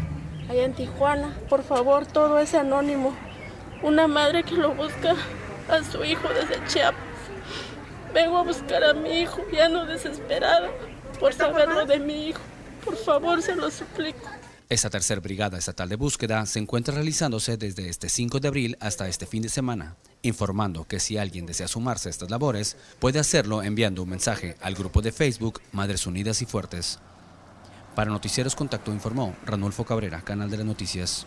allá 0.49 0.65
en 0.65 0.75
Tijuana. 0.75 1.37
Por 1.49 1.65
favor, 1.65 2.07
todo 2.07 2.39
es 2.39 2.55
anónimo. 2.55 3.17
Una 3.83 4.07
madre 4.07 4.45
que 4.45 4.55
lo 4.55 4.77
busca 4.77 5.17
a 5.69 5.83
su 5.83 6.05
hijo 6.05 6.29
desde 6.29 6.65
Chiapas. 6.69 7.01
Vengo 8.15 8.39
a 8.39 8.45
buscar 8.45 8.85
a 8.85 8.95
mi 8.95 9.23
hijo, 9.23 9.43
ya 9.53 9.69
no 9.69 9.87
desesperada, 9.87 10.71
por 11.19 11.35
saberlo 11.35 11.85
de 11.85 11.99
mi 11.99 12.29
hijo. 12.29 12.41
Por 12.85 12.97
favor, 12.97 13.43
se 13.43 13.57
lo 13.57 13.71
suplico. 13.73 14.38
Esta 14.71 14.91
tercera 14.91 15.23
brigada 15.23 15.57
estatal 15.57 15.89
de 15.89 15.97
búsqueda 15.97 16.45
se 16.45 16.59
encuentra 16.59 16.95
realizándose 16.95 17.57
desde 17.57 17.89
este 17.89 18.11
5 18.11 18.39
de 18.39 18.49
abril 18.49 18.77
hasta 18.81 19.09
este 19.09 19.25
fin 19.25 19.43
de 19.43 19.49
semana, 19.49 19.97
informando 20.21 20.87
que 20.87 21.01
si 21.01 21.17
alguien 21.17 21.47
desea 21.47 21.69
sumarse 21.69 22.09
a 22.09 22.11
estas 22.11 22.31
labores, 22.31 22.77
puede 22.99 23.19
hacerlo 23.19 23.63
enviando 23.63 24.03
un 24.03 24.11
mensaje 24.11 24.57
al 24.61 24.75
grupo 24.75 25.01
de 25.01 25.11
Facebook 25.11 25.63
Madres 25.73 26.07
Unidas 26.07 26.43
y 26.43 26.45
Fuertes. 26.45 26.99
Para 27.95 28.11
Noticieros 28.11 28.55
Contacto 28.55 28.93
informó 28.93 29.35
Ranulfo 29.47 29.87
Cabrera, 29.87 30.21
Canal 30.21 30.51
de 30.51 30.59
las 30.59 30.67
Noticias. 30.67 31.27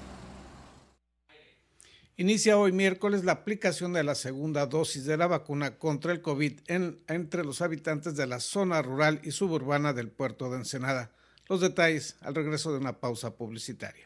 Inicia 2.17 2.59
hoy 2.59 2.71
miércoles 2.71 3.23
la 3.23 3.31
aplicación 3.31 3.93
de 3.93 4.03
la 4.03 4.13
segunda 4.13 4.67
dosis 4.67 5.05
de 5.05 5.17
la 5.17 5.25
vacuna 5.25 5.79
contra 5.79 6.11
el 6.11 6.21
COVID 6.21 6.59
entre 6.67 7.43
los 7.43 7.63
habitantes 7.63 8.15
de 8.15 8.27
la 8.27 8.39
zona 8.39 8.83
rural 8.83 9.19
y 9.23 9.31
suburbana 9.31 9.93
del 9.93 10.11
puerto 10.11 10.51
de 10.51 10.57
Ensenada. 10.57 11.11
Los 11.51 11.59
detalles 11.59 12.15
al 12.21 12.33
regreso 12.33 12.71
de 12.71 12.77
una 12.77 12.97
pausa 12.97 13.35
publicitaria. 13.35 14.05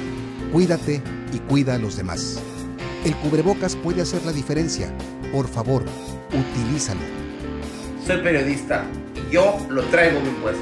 Cuídate 0.51 1.01
y 1.31 1.39
cuida 1.39 1.75
a 1.75 1.77
los 1.77 1.95
demás. 1.95 2.41
El 3.05 3.15
cubrebocas 3.15 3.77
puede 3.77 4.01
hacer 4.01 4.23
la 4.25 4.33
diferencia. 4.33 4.93
Por 5.31 5.47
favor, 5.47 5.85
utilízalo. 6.27 6.99
Soy 8.05 8.17
periodista 8.21 8.83
y 9.15 9.33
yo 9.33 9.57
lo 9.69 9.83
traigo 9.85 10.19
bien 10.19 10.35
puesto. 10.35 10.61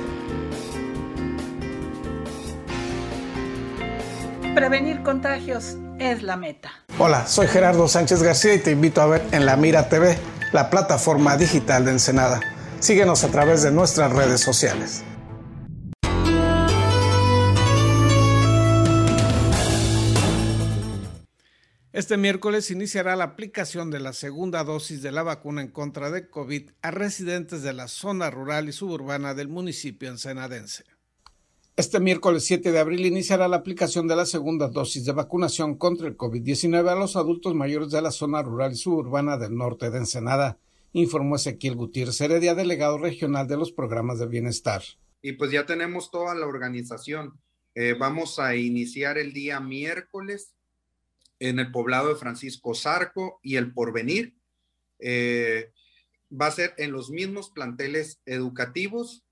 Prevenir 4.53 5.01
contagios 5.01 5.77
es 5.97 6.21
la 6.21 6.37
meta. 6.37 6.69
Hola, 6.99 7.25
soy 7.25 7.47
Gerardo 7.47 7.87
Sánchez 7.87 8.21
García 8.21 8.53
y 8.53 8.59
te 8.59 8.71
invito 8.71 9.01
a 9.01 9.07
ver 9.07 9.23
en 9.31 9.47
La 9.47 9.55
Mira 9.55 9.89
TV, 9.89 10.17
la 10.51 10.69
plataforma 10.69 11.35
digital 11.35 11.85
de 11.85 11.91
Ensenada. 11.91 12.41
Síguenos 12.79 13.23
a 13.23 13.29
través 13.29 13.63
de 13.63 13.71
nuestras 13.71 14.13
redes 14.13 14.41
sociales. 14.41 15.03
Este 21.99 22.15
miércoles 22.15 22.71
iniciará 22.71 23.17
la 23.17 23.25
aplicación 23.25 23.91
de 23.91 23.99
la 23.99 24.13
segunda 24.13 24.63
dosis 24.63 25.01
de 25.01 25.11
la 25.11 25.21
vacuna 25.21 25.61
en 25.61 25.67
contra 25.67 26.09
de 26.09 26.29
COVID 26.29 26.69
a 26.81 26.91
residentes 26.91 27.61
de 27.61 27.73
la 27.73 27.89
zona 27.89 28.31
rural 28.31 28.69
y 28.69 28.71
suburbana 28.71 29.33
del 29.33 29.49
municipio 29.49 30.07
ensenadense. 30.07 30.85
Este 31.75 31.99
miércoles 31.99 32.45
7 32.45 32.71
de 32.71 32.79
abril 32.79 33.05
iniciará 33.05 33.49
la 33.49 33.57
aplicación 33.57 34.07
de 34.07 34.15
la 34.15 34.25
segunda 34.25 34.69
dosis 34.69 35.03
de 35.03 35.11
vacunación 35.11 35.75
contra 35.75 36.07
el 36.07 36.15
COVID-19 36.15 36.87
a 36.89 36.95
los 36.95 37.17
adultos 37.17 37.53
mayores 37.53 37.91
de 37.91 38.01
la 38.01 38.11
zona 38.11 38.43
rural 38.43 38.71
y 38.71 38.77
suburbana 38.77 39.35
del 39.35 39.57
norte 39.57 39.89
de 39.89 39.97
Ensenada, 39.97 40.57
informó 40.93 41.35
Ezequiel 41.35 41.75
Gutiérrez 41.75 42.21
Heredia, 42.21 42.55
delegado 42.55 42.97
regional 42.97 43.49
de 43.49 43.57
los 43.57 43.73
programas 43.73 44.19
de 44.19 44.27
bienestar. 44.27 44.83
Y 45.21 45.33
pues 45.33 45.51
ya 45.51 45.65
tenemos 45.65 46.11
toda 46.11 46.33
la 46.33 46.47
organización. 46.47 47.33
Eh, 47.75 47.93
vamos 47.99 48.39
a 48.39 48.55
iniciar 48.55 49.17
el 49.17 49.33
día 49.33 49.59
miércoles 49.59 50.53
en 51.39 51.59
el 51.59 51.71
poblado 51.71 52.09
de 52.09 52.15
Francisco 52.15 52.75
Zarco 52.75 53.39
y 53.41 53.55
el 53.55 53.73
Porvenir. 53.73 54.35
Eh, 54.99 55.71
va 56.29 56.47
a 56.47 56.51
ser 56.51 56.73
en 56.77 56.91
los 56.91 57.09
mismos 57.09 57.49
planteles 57.49 58.21
educativos 58.25 59.23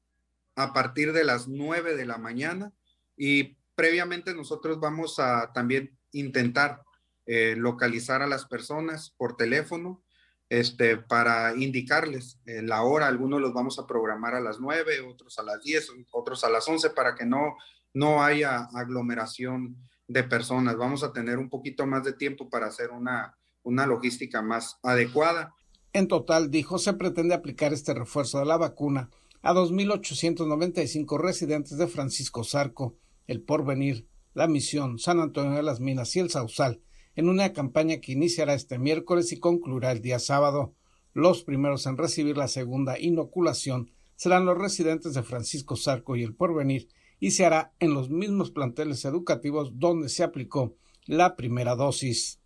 a 0.56 0.74
partir 0.74 1.14
de 1.14 1.24
las 1.24 1.48
9 1.48 1.96
de 1.96 2.06
la 2.06 2.18
mañana 2.18 2.74
y 3.16 3.58
previamente 3.76 4.34
nosotros 4.34 4.80
vamos 4.80 5.20
a 5.20 5.52
también 5.54 5.96
intentar 6.12 6.82
eh, 7.26 7.56
localizar 7.58 8.22
a 8.22 8.28
las 8.28 8.46
personas 8.46 9.14
por 9.18 9.36
teléfono 9.36 10.02
este, 10.50 10.98
para 10.98 11.54
indicarles 11.56 12.40
eh, 12.46 12.62
la 12.62 12.82
hora. 12.82 13.08
Algunos 13.08 13.42
los 13.42 13.54
vamos 13.54 13.78
a 13.78 13.86
programar 13.86 14.34
a 14.34 14.40
las 14.40 14.60
9, 14.60 15.02
otros 15.02 15.38
a 15.38 15.44
las 15.44 15.62
10, 15.62 15.92
otros 16.12 16.44
a 16.44 16.50
las 16.50 16.68
11 16.68 16.90
para 16.92 17.14
que 17.16 17.26
no 17.26 17.58
no 17.98 18.24
haya 18.24 18.70
aglomeración 18.74 19.76
de 20.08 20.24
personas. 20.24 20.78
Vamos 20.78 21.04
a 21.04 21.14
tener 21.14 21.38
un 21.38 21.50
poquito 21.50 21.86
más 21.86 22.04
de 22.04 22.14
tiempo 22.14 22.50
para 22.50 22.68
hacer 22.68 22.92
una, 22.92 23.38
una 23.64 23.86
logística 23.86 24.42
más 24.42 24.80
adecuada. 24.84 25.54
En 25.94 26.08
total, 26.08 26.52
dijo, 26.52 26.78
se 26.78 26.94
pretende 26.94 27.34
aplicar 27.34 27.74
este 27.74 27.94
refuerzo 27.94 28.40
de 28.40 28.46
la 28.46 28.58
vacuna 28.58 29.10
a 29.42 29.54
2.895 29.54 31.20
residentes 31.20 31.78
de 31.78 31.88
Francisco 31.88 32.44
Zarco, 32.44 32.98
El 33.28 33.42
Porvenir, 33.42 34.08
La 34.34 34.48
Misión, 34.48 35.00
San 35.00 35.20
Antonio 35.20 35.56
de 35.56 35.64
las 35.64 35.80
Minas 35.80 36.16
y 36.16 36.20
El 36.20 36.30
Sausal, 36.30 36.82
en 37.16 37.30
una 37.30 37.54
campaña 37.54 38.00
que 38.00 38.12
iniciará 38.12 38.54
este 38.54 38.78
miércoles 38.78 39.32
y 39.32 39.40
concluirá 39.40 39.92
el 39.92 40.02
día 40.02 40.20
sábado. 40.20 40.76
Los 41.14 41.44
primeros 41.44 41.86
en 41.86 41.98
recibir 41.98 42.38
la 42.38 42.48
segunda 42.48 43.00
inoculación 43.00 43.92
serán 44.16 44.46
los 44.46 44.58
residentes 44.58 45.14
de 45.14 45.24
Francisco 45.24 45.76
Zarco 45.76 46.16
y 46.16 46.24
El 46.24 46.36
Porvenir 46.36 46.90
y 47.20 47.32
se 47.32 47.46
hará 47.46 47.74
en 47.80 47.94
los 47.94 48.10
mismos 48.10 48.52
planteles 48.52 49.06
educativos 49.06 49.80
donde 49.80 50.10
se 50.10 50.24
aplicó 50.24 50.78
la 51.06 51.36
primera 51.36 51.76
dosis. 51.76 52.40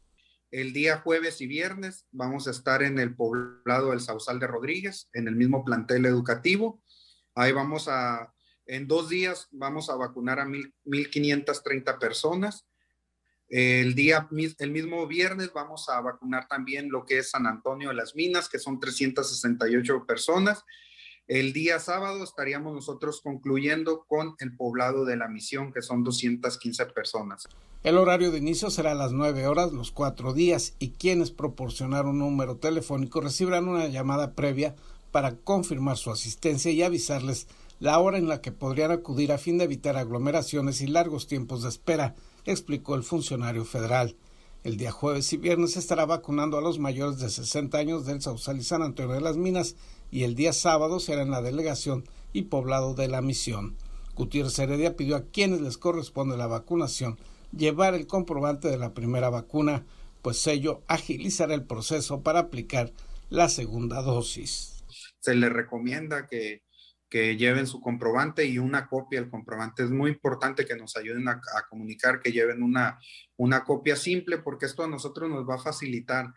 El 0.52 0.74
día 0.74 0.98
jueves 0.98 1.40
y 1.42 1.48
viernes 1.48 2.06
vamos 2.12 2.48
a 2.48 2.52
estar 2.52 2.84
en 2.84 3.00
el 3.00 3.16
poblado 3.16 3.92
del 3.92 4.02
Sausal 4.02 4.40
de 4.40 4.48
Rodríguez, 4.48 5.10
en 5.14 5.28
el 5.28 5.36
mismo 5.36 5.64
plantel 5.64 6.06
educativo. 6.06 6.84
Ahí 7.36 7.54
vamos 7.54 7.88
a, 7.88 8.34
en 8.66 8.88
dos 8.88 9.10
días 9.10 9.48
vamos 9.52 9.90
a 9.90 9.96
vacunar 9.96 10.40
a 10.40 10.46
mil, 10.46 10.74
1.530 10.86 11.98
personas. 12.00 12.68
El 13.48 13.96
día, 13.96 14.30
el 14.60 14.72
mismo 14.72 15.08
viernes 15.08 15.52
vamos 15.54 15.90
a 15.90 16.00
vacunar 16.00 16.48
también 16.48 16.90
lo 16.90 17.06
que 17.06 17.20
es 17.20 17.32
San 17.32 17.48
Antonio 17.48 17.90
de 17.90 17.96
las 17.96 18.16
Minas, 18.16 18.48
que 18.48 18.60
son 18.60 18.80
368 18.80 20.06
personas. 20.06 20.64
El 21.28 21.54
día 21.54 21.80
sábado 21.80 22.24
estaríamos 22.24 22.74
nosotros 22.74 23.22
concluyendo 23.22 24.06
con 24.08 24.36
el 24.40 24.56
poblado 24.56 25.06
de 25.06 25.16
la 25.16 25.28
misión, 25.28 25.72
que 25.72 25.82
son 25.82 26.04
215 26.04 26.86
personas. 26.88 27.48
El 27.84 27.98
horario 27.98 28.32
de 28.32 28.38
inicio 28.38 28.70
será 28.70 28.92
a 28.92 28.96
las 28.96 29.12
9 29.12 29.48
horas 29.48 29.72
los 29.72 29.92
cuatro 29.92 30.34
días 30.34 30.76
y 30.78 30.92
quienes 30.92 31.32
proporcionaron 31.32 32.12
un 32.12 32.20
número 32.20 32.58
telefónico 32.58 33.22
recibirán 33.22 33.68
una 33.68 33.88
llamada 33.88 34.34
previa 34.34 34.76
para 35.12 35.36
confirmar 35.36 35.98
su 35.98 36.12
asistencia 36.12 36.72
y 36.72 36.84
avisarles 36.84 37.48
la 37.80 37.98
hora 37.98 38.20
en 38.20 38.28
la 38.28 38.42
que 38.42 38.52
podrían 38.52 38.92
acudir 38.92 39.32
a 39.32 39.40
fin 39.40 39.58
de 39.58 39.64
evitar 39.64 39.98
aglomeraciones 39.98 40.82
y 40.82 40.88
largos 40.88 41.26
tiempos 41.26 41.64
de 41.64 41.70
espera, 41.70 42.14
explicó 42.46 42.94
el 42.94 43.04
funcionario 43.04 43.66
federal. 43.66 44.16
El 44.64 44.78
día 44.78 44.92
jueves 44.92 45.34
y 45.34 45.38
viernes 45.38 45.76
estará 45.76 46.06
vacunando 46.06 46.60
a 46.60 46.62
los 46.62 46.78
mayores 46.78 47.18
de 47.18 47.32
60 47.32 47.76
años 47.80 48.06
del 48.06 48.22
Sausal 48.22 48.60
y 48.60 48.64
San 48.64 48.84
Antonio 48.84 49.16
de 49.16 49.22
las 49.22 49.38
Minas 49.38 49.76
y 50.12 50.24
el 50.24 50.36
día 50.36 50.54
sábado 50.54 51.00
será 51.00 51.22
en 51.24 51.32
la 51.32 51.42
delegación 51.42 52.04
y 52.34 52.44
poblado 52.44 52.94
de 52.94 53.08
la 53.08 53.22
misión. 53.22 53.78
Gutiérrez 54.16 54.60
Heredia 54.60 54.96
pidió 54.96 55.16
a 55.16 55.26
quienes 55.26 55.62
les 55.62 55.78
corresponde 55.78 56.38
la 56.38 56.48
vacunación 56.48 57.18
llevar 57.56 57.96
el 57.96 58.08
comprobante 58.08 58.70
de 58.70 58.78
la 58.78 58.94
primera 58.94 59.30
vacuna, 59.30 59.86
pues 60.22 60.46
ello 60.48 60.84
agilizará 60.88 61.54
el 61.54 61.66
proceso 61.66 62.22
para 62.22 62.40
aplicar 62.40 62.92
la 63.30 63.50
segunda 63.50 64.02
dosis. 64.02 64.84
Se 65.20 65.36
les 65.36 65.52
recomienda 65.52 66.28
que, 66.28 66.64
que 67.10 67.38
lleven 67.38 67.68
su 67.68 67.82
comprobante 67.82 68.46
y 68.46 68.58
una 68.58 68.88
copia 68.88 69.22
del 69.22 69.30
comprobante. 69.30 69.84
Es 69.84 69.90
muy 69.90 70.12
importante 70.12 70.66
que 70.66 70.76
nos 70.76 70.96
ayuden 70.98 71.28
a, 71.28 71.42
comunicar, 71.70 72.22
que 72.22 72.32
lleven 72.32 72.64
una, 72.64 73.00
una 73.38 73.64
copia 73.64 73.96
simple, 73.96 74.38
porque 74.38 74.66
esto 74.66 74.84
a 74.84 74.88
nosotros 74.88 75.30
nos 75.30 75.48
va 75.48 75.56
a 75.56 75.64
facilitar 75.64 76.28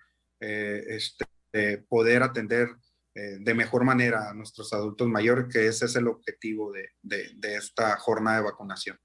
eh, 0.40 0.82
este, 0.88 1.78
poder 1.88 2.22
atender 2.22 2.68
eh, 3.16 3.36
de 3.38 3.54
mejor 3.54 3.84
manera 3.84 4.28
a 4.28 4.34
nuestros 4.34 4.72
adultos 4.72 5.06
mayores, 5.06 5.46
que 5.48 5.68
ese 5.68 5.84
es 5.84 5.94
el 5.94 6.08
objetivo 6.08 6.72
de, 6.72 6.88
de, 7.02 7.54
esta 7.54 7.96
jornada 7.96 8.38
de 8.38 8.42
vacunación. 8.42 8.98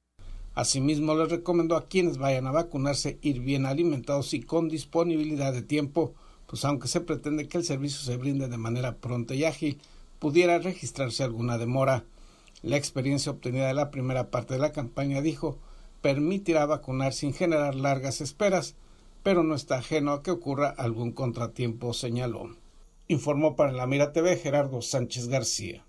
Asimismo, 0.56 1.14
les 1.14 1.30
recomendó 1.30 1.76
a 1.76 1.86
quienes 1.88 2.18
vayan 2.18 2.48
a 2.48 2.52
vacunarse 2.52 3.20
ir 3.22 3.42
bien 3.42 3.68
alimentados 3.68 4.34
y 4.34 4.42
con 4.42 4.68
disponibilidad 4.68 5.54
de 5.54 5.62
tiempo, 5.62 6.16
pues 6.48 6.66
aunque 6.66 6.88
se 6.88 7.02
pretende 7.02 7.48
que 7.48 7.60
el 7.60 7.64
servicio 7.64 8.00
se 8.00 8.18
brinde 8.18 8.48
de 8.48 8.58
manera 8.58 8.96
pronta 8.96 9.36
y 9.36 9.46
ágil, 9.46 9.80
pudiera 10.18 10.58
registrarse 10.58 11.24
alguna 11.24 11.60
demora. 11.60 12.04
La 12.64 12.78
experiencia 12.78 13.32
obtenida 13.32 13.68
de 13.68 13.76
la 13.76 13.92
primera 13.92 14.32
parte 14.32 14.56
de 14.56 14.60
la 14.60 14.72
campaña, 14.72 15.22
dijo, 15.22 15.60
permitirá 16.02 16.66
vacunar 16.66 17.14
sin 17.14 17.32
generar 17.32 17.76
largas 17.76 18.22
esperas, 18.22 18.76
pero 19.22 19.44
no 19.44 19.54
está 19.54 19.78
ajeno 19.78 20.14
a 20.14 20.24
que 20.24 20.32
ocurra 20.32 20.70
algún 20.70 21.12
contratiempo, 21.12 21.94
señaló 21.94 22.50
informó 23.10 23.56
para 23.56 23.72
la 23.72 23.88
Mira 23.88 24.14
TV 24.14 24.38
Gerardo 24.38 24.82
Sánchez 24.82 25.28
García. 25.28 25.84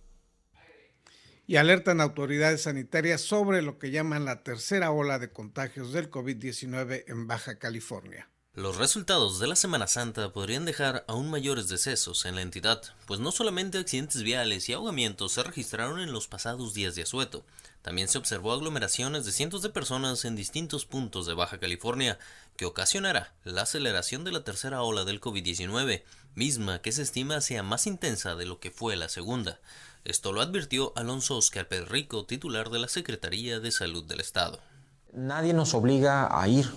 Y 1.46 1.56
alertan 1.56 2.00
autoridades 2.00 2.62
sanitarias 2.62 3.20
sobre 3.20 3.60
lo 3.60 3.78
que 3.78 3.90
llaman 3.90 4.24
la 4.24 4.42
tercera 4.42 4.90
ola 4.90 5.18
de 5.18 5.30
contagios 5.30 5.92
del 5.92 6.10
COVID-19 6.10 7.04
en 7.06 7.26
Baja 7.26 7.58
California. 7.58 8.30
Los 8.54 8.78
resultados 8.78 9.38
de 9.38 9.46
la 9.46 9.54
Semana 9.54 9.86
Santa 9.86 10.32
podrían 10.32 10.64
dejar 10.64 11.04
aún 11.06 11.30
mayores 11.30 11.68
decesos 11.68 12.24
en 12.24 12.34
la 12.34 12.42
entidad, 12.42 12.82
pues 13.06 13.20
no 13.20 13.30
solamente 13.30 13.78
accidentes 13.78 14.24
viales 14.24 14.68
y 14.68 14.72
ahogamientos 14.72 15.32
se 15.32 15.44
registraron 15.44 16.00
en 16.00 16.12
los 16.12 16.26
pasados 16.26 16.74
días 16.74 16.96
de 16.96 17.02
asueto, 17.02 17.44
también 17.82 18.08
se 18.08 18.18
observó 18.18 18.52
aglomeraciones 18.52 19.24
de 19.24 19.30
cientos 19.30 19.62
de 19.62 19.70
personas 19.70 20.24
en 20.24 20.34
distintos 20.34 20.84
puntos 20.84 21.26
de 21.26 21.34
Baja 21.34 21.60
California, 21.60 22.18
que 22.56 22.66
ocasionará 22.66 23.32
la 23.44 23.62
aceleración 23.62 24.24
de 24.24 24.32
la 24.32 24.42
tercera 24.42 24.82
ola 24.82 25.04
del 25.04 25.20
COVID-19, 25.20 26.02
misma 26.34 26.82
que 26.82 26.90
se 26.90 27.02
estima 27.02 27.40
sea 27.40 27.62
más 27.62 27.86
intensa 27.86 28.34
de 28.34 28.46
lo 28.46 28.58
que 28.58 28.72
fue 28.72 28.96
la 28.96 29.08
segunda. 29.08 29.60
Esto 30.04 30.32
lo 30.32 30.40
advirtió 30.40 30.92
Alonso 30.96 31.36
Oscar 31.36 31.68
Pedrico, 31.68 32.26
titular 32.26 32.70
de 32.70 32.80
la 32.80 32.88
Secretaría 32.88 33.60
de 33.60 33.70
Salud 33.70 34.04
del 34.04 34.18
Estado. 34.18 34.60
Nadie 35.12 35.52
nos 35.54 35.74
obliga 35.74 36.28
a 36.30 36.46
ir 36.46 36.70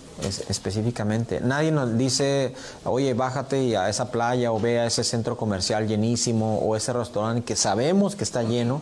específicamente. 0.48 1.40
Nadie 1.40 1.70
nos 1.70 1.96
dice, 1.96 2.52
oye, 2.84 3.14
bájate 3.14 3.76
a 3.76 3.88
esa 3.88 4.10
playa 4.10 4.50
o 4.50 4.58
ve 4.58 4.80
a 4.80 4.86
ese 4.86 5.04
centro 5.04 5.36
comercial 5.36 5.86
llenísimo 5.86 6.58
o 6.58 6.74
ese 6.74 6.92
restaurante 6.92 7.44
que 7.44 7.54
sabemos 7.54 8.16
que 8.16 8.24
está 8.24 8.42
lleno 8.42 8.80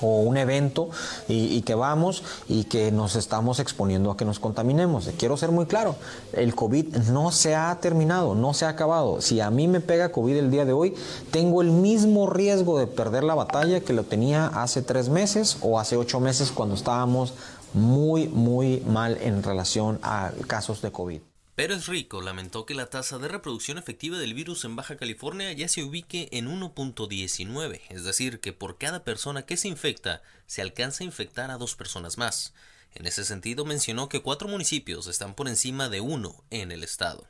o 0.00 0.22
un 0.22 0.36
evento 0.36 0.90
y, 1.28 1.62
que 1.62 1.76
vamos 1.76 2.24
y 2.48 2.64
que 2.64 2.90
nos 2.90 3.14
estamos 3.14 3.60
exponiendo 3.60 4.10
a 4.10 4.16
que 4.16 4.24
nos 4.24 4.40
contaminemos. 4.40 5.08
Quiero 5.16 5.36
ser 5.36 5.52
muy 5.52 5.66
claro, 5.66 5.94
el 6.32 6.56
COVID 6.56 6.96
no 7.12 7.30
se 7.30 7.54
ha 7.54 7.78
terminado, 7.80 8.34
no 8.34 8.54
se 8.54 8.64
ha 8.64 8.70
acabado. 8.70 9.20
Si 9.20 9.40
a 9.40 9.50
mí 9.50 9.68
me 9.68 9.80
pega 9.80 10.10
COVID 10.10 10.36
el 10.36 10.50
día 10.50 10.64
de 10.64 10.72
hoy, 10.72 10.94
tengo 11.30 11.62
el 11.62 11.70
mismo 11.70 12.28
riesgo 12.28 12.80
de 12.80 12.88
perder 12.88 13.22
la 13.22 13.36
batalla 13.36 13.80
que 13.80 13.92
lo 13.92 14.02
tenía 14.02 14.48
hace 14.48 14.82
tres 14.82 15.10
meses 15.10 15.58
o 15.60 15.78
hace 15.78 15.96
ocho 15.96 16.18
meses 16.18 16.50
cuando 16.50 16.74
estábamos 16.74 17.34
muy, 17.74 18.28
muy 18.28 18.80
mal 18.80 19.18
en 19.20 19.42
relación 19.42 20.00
a 20.02 20.32
casos 20.46 20.80
de 20.80 20.92
COVID. 20.92 21.20
Pérez 21.54 21.86
Rico 21.86 22.20
lamentó 22.20 22.66
que 22.66 22.74
la 22.74 22.86
tasa 22.86 23.18
de 23.18 23.28
reproducción 23.28 23.78
efectiva 23.78 24.18
del 24.18 24.34
virus 24.34 24.64
en 24.64 24.74
Baja 24.74 24.96
California 24.96 25.52
ya 25.52 25.68
se 25.68 25.84
ubique 25.84 26.28
en 26.32 26.48
1.19, 26.48 27.80
es 27.90 28.02
decir, 28.02 28.40
que 28.40 28.52
por 28.52 28.76
cada 28.76 29.04
persona 29.04 29.42
que 29.42 29.56
se 29.56 29.68
infecta 29.68 30.22
se 30.46 30.62
alcanza 30.62 31.04
a 31.04 31.06
infectar 31.06 31.52
a 31.52 31.56
dos 31.56 31.76
personas 31.76 32.18
más. 32.18 32.54
En 32.94 33.06
ese 33.06 33.24
sentido 33.24 33.64
mencionó 33.64 34.08
que 34.08 34.22
cuatro 34.22 34.48
municipios 34.48 35.06
están 35.06 35.34
por 35.34 35.48
encima 35.48 35.88
de 35.88 36.00
uno 36.00 36.42
en 36.50 36.72
el 36.72 36.82
estado. 36.82 37.24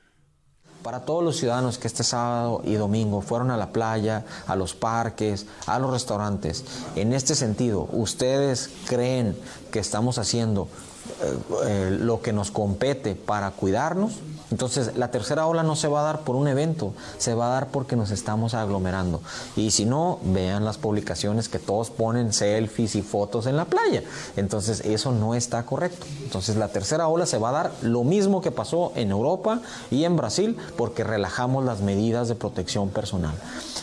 Para 0.84 1.00
todos 1.00 1.24
los 1.24 1.38
ciudadanos 1.38 1.78
que 1.78 1.86
este 1.86 2.04
sábado 2.04 2.60
y 2.62 2.74
domingo 2.74 3.22
fueron 3.22 3.50
a 3.50 3.56
la 3.56 3.70
playa, 3.70 4.26
a 4.46 4.54
los 4.54 4.74
parques, 4.74 5.46
a 5.64 5.78
los 5.78 5.90
restaurantes, 5.90 6.62
en 6.94 7.14
este 7.14 7.34
sentido, 7.34 7.88
¿ustedes 7.90 8.68
creen 8.86 9.34
que 9.72 9.78
estamos 9.78 10.18
haciendo 10.18 10.68
eh, 11.22 11.38
eh, 11.64 11.98
lo 12.02 12.20
que 12.20 12.34
nos 12.34 12.50
compete 12.50 13.14
para 13.14 13.50
cuidarnos? 13.52 14.12
Entonces, 14.54 14.96
la 14.96 15.10
tercera 15.10 15.48
ola 15.48 15.64
no 15.64 15.74
se 15.74 15.88
va 15.88 15.98
a 15.98 16.04
dar 16.04 16.20
por 16.20 16.36
un 16.36 16.46
evento, 16.46 16.92
se 17.18 17.34
va 17.34 17.48
a 17.48 17.54
dar 17.54 17.66
porque 17.70 17.96
nos 17.96 18.12
estamos 18.12 18.54
aglomerando. 18.54 19.20
Y 19.56 19.72
si 19.72 19.84
no, 19.84 20.20
vean 20.22 20.64
las 20.64 20.78
publicaciones 20.78 21.48
que 21.48 21.58
todos 21.58 21.90
ponen 21.90 22.32
selfies 22.32 22.94
y 22.94 23.02
fotos 23.02 23.46
en 23.46 23.56
la 23.56 23.64
playa. 23.64 24.04
Entonces, 24.36 24.82
eso 24.82 25.10
no 25.10 25.34
está 25.34 25.66
correcto. 25.66 26.06
Entonces, 26.22 26.54
la 26.54 26.68
tercera 26.68 27.08
ola 27.08 27.26
se 27.26 27.36
va 27.36 27.48
a 27.48 27.52
dar 27.52 27.72
lo 27.82 28.04
mismo 28.04 28.40
que 28.42 28.52
pasó 28.52 28.92
en 28.94 29.10
Europa 29.10 29.60
y 29.90 30.04
en 30.04 30.16
Brasil 30.16 30.56
porque 30.76 31.02
relajamos 31.02 31.64
las 31.64 31.80
medidas 31.80 32.28
de 32.28 32.36
protección 32.36 32.90
personal. 32.90 33.34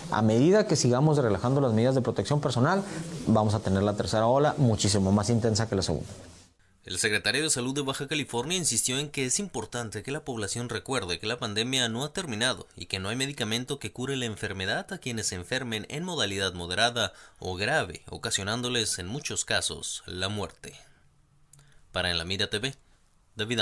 A 0.10 0.22
medida 0.22 0.68
que 0.68 0.78
sigamos 0.78 1.18
relajando 1.18 1.60
las 1.60 1.74
medidas 1.74 1.96
de 1.96 2.02
protección 2.02 2.40
personal, 2.40 2.82
vamos 3.28 3.56
a 3.56 3.60
tener 3.60 3.84
la 3.84 3.98
tercera 3.98 4.26
ola 4.26 4.56
muchísimo 4.58 5.12
más 5.12 5.30
intensa 5.30 5.68
que 5.68 5.76
la 5.76 5.82
segunda. 5.82 6.31
El 6.84 6.98
secretario 6.98 7.44
de 7.44 7.52
Salud 7.52 7.76
de 7.76 7.82
Baja 7.82 8.08
California 8.08 8.58
insistió 8.58 8.98
en 8.98 9.12
que 9.12 9.26
es 9.26 9.38
importante 9.38 10.02
que 10.02 10.12
la 10.12 10.26
población 10.26 10.68
recuerde 10.68 11.20
que 11.20 11.28
la 11.28 11.38
pandemia 11.38 11.88
no 11.90 12.04
ha 12.04 12.12
terminado 12.12 12.68
y 12.76 12.88
que 12.88 12.98
no 12.98 13.10
hay 13.10 13.16
medicamento 13.16 13.78
que 13.78 13.92
cure 13.92 14.18
la 14.18 14.26
enfermedad 14.26 14.92
a 14.92 14.98
quienes 14.98 15.28
se 15.28 15.36
enfermen 15.36 15.86
en 15.90 16.04
modalidad 16.04 16.56
moderada 16.56 17.14
o 17.38 17.56
grave, 17.56 18.02
ocasionándoles 18.08 18.98
en 18.98 19.06
muchos 19.06 19.46
casos 19.46 20.02
la 20.08 20.28
muerte. 20.28 20.74
Para 21.92 22.10
En 22.10 22.18
la 22.18 22.26
Mira 22.26 22.50
TV, 22.50 22.74
David. 23.36 23.60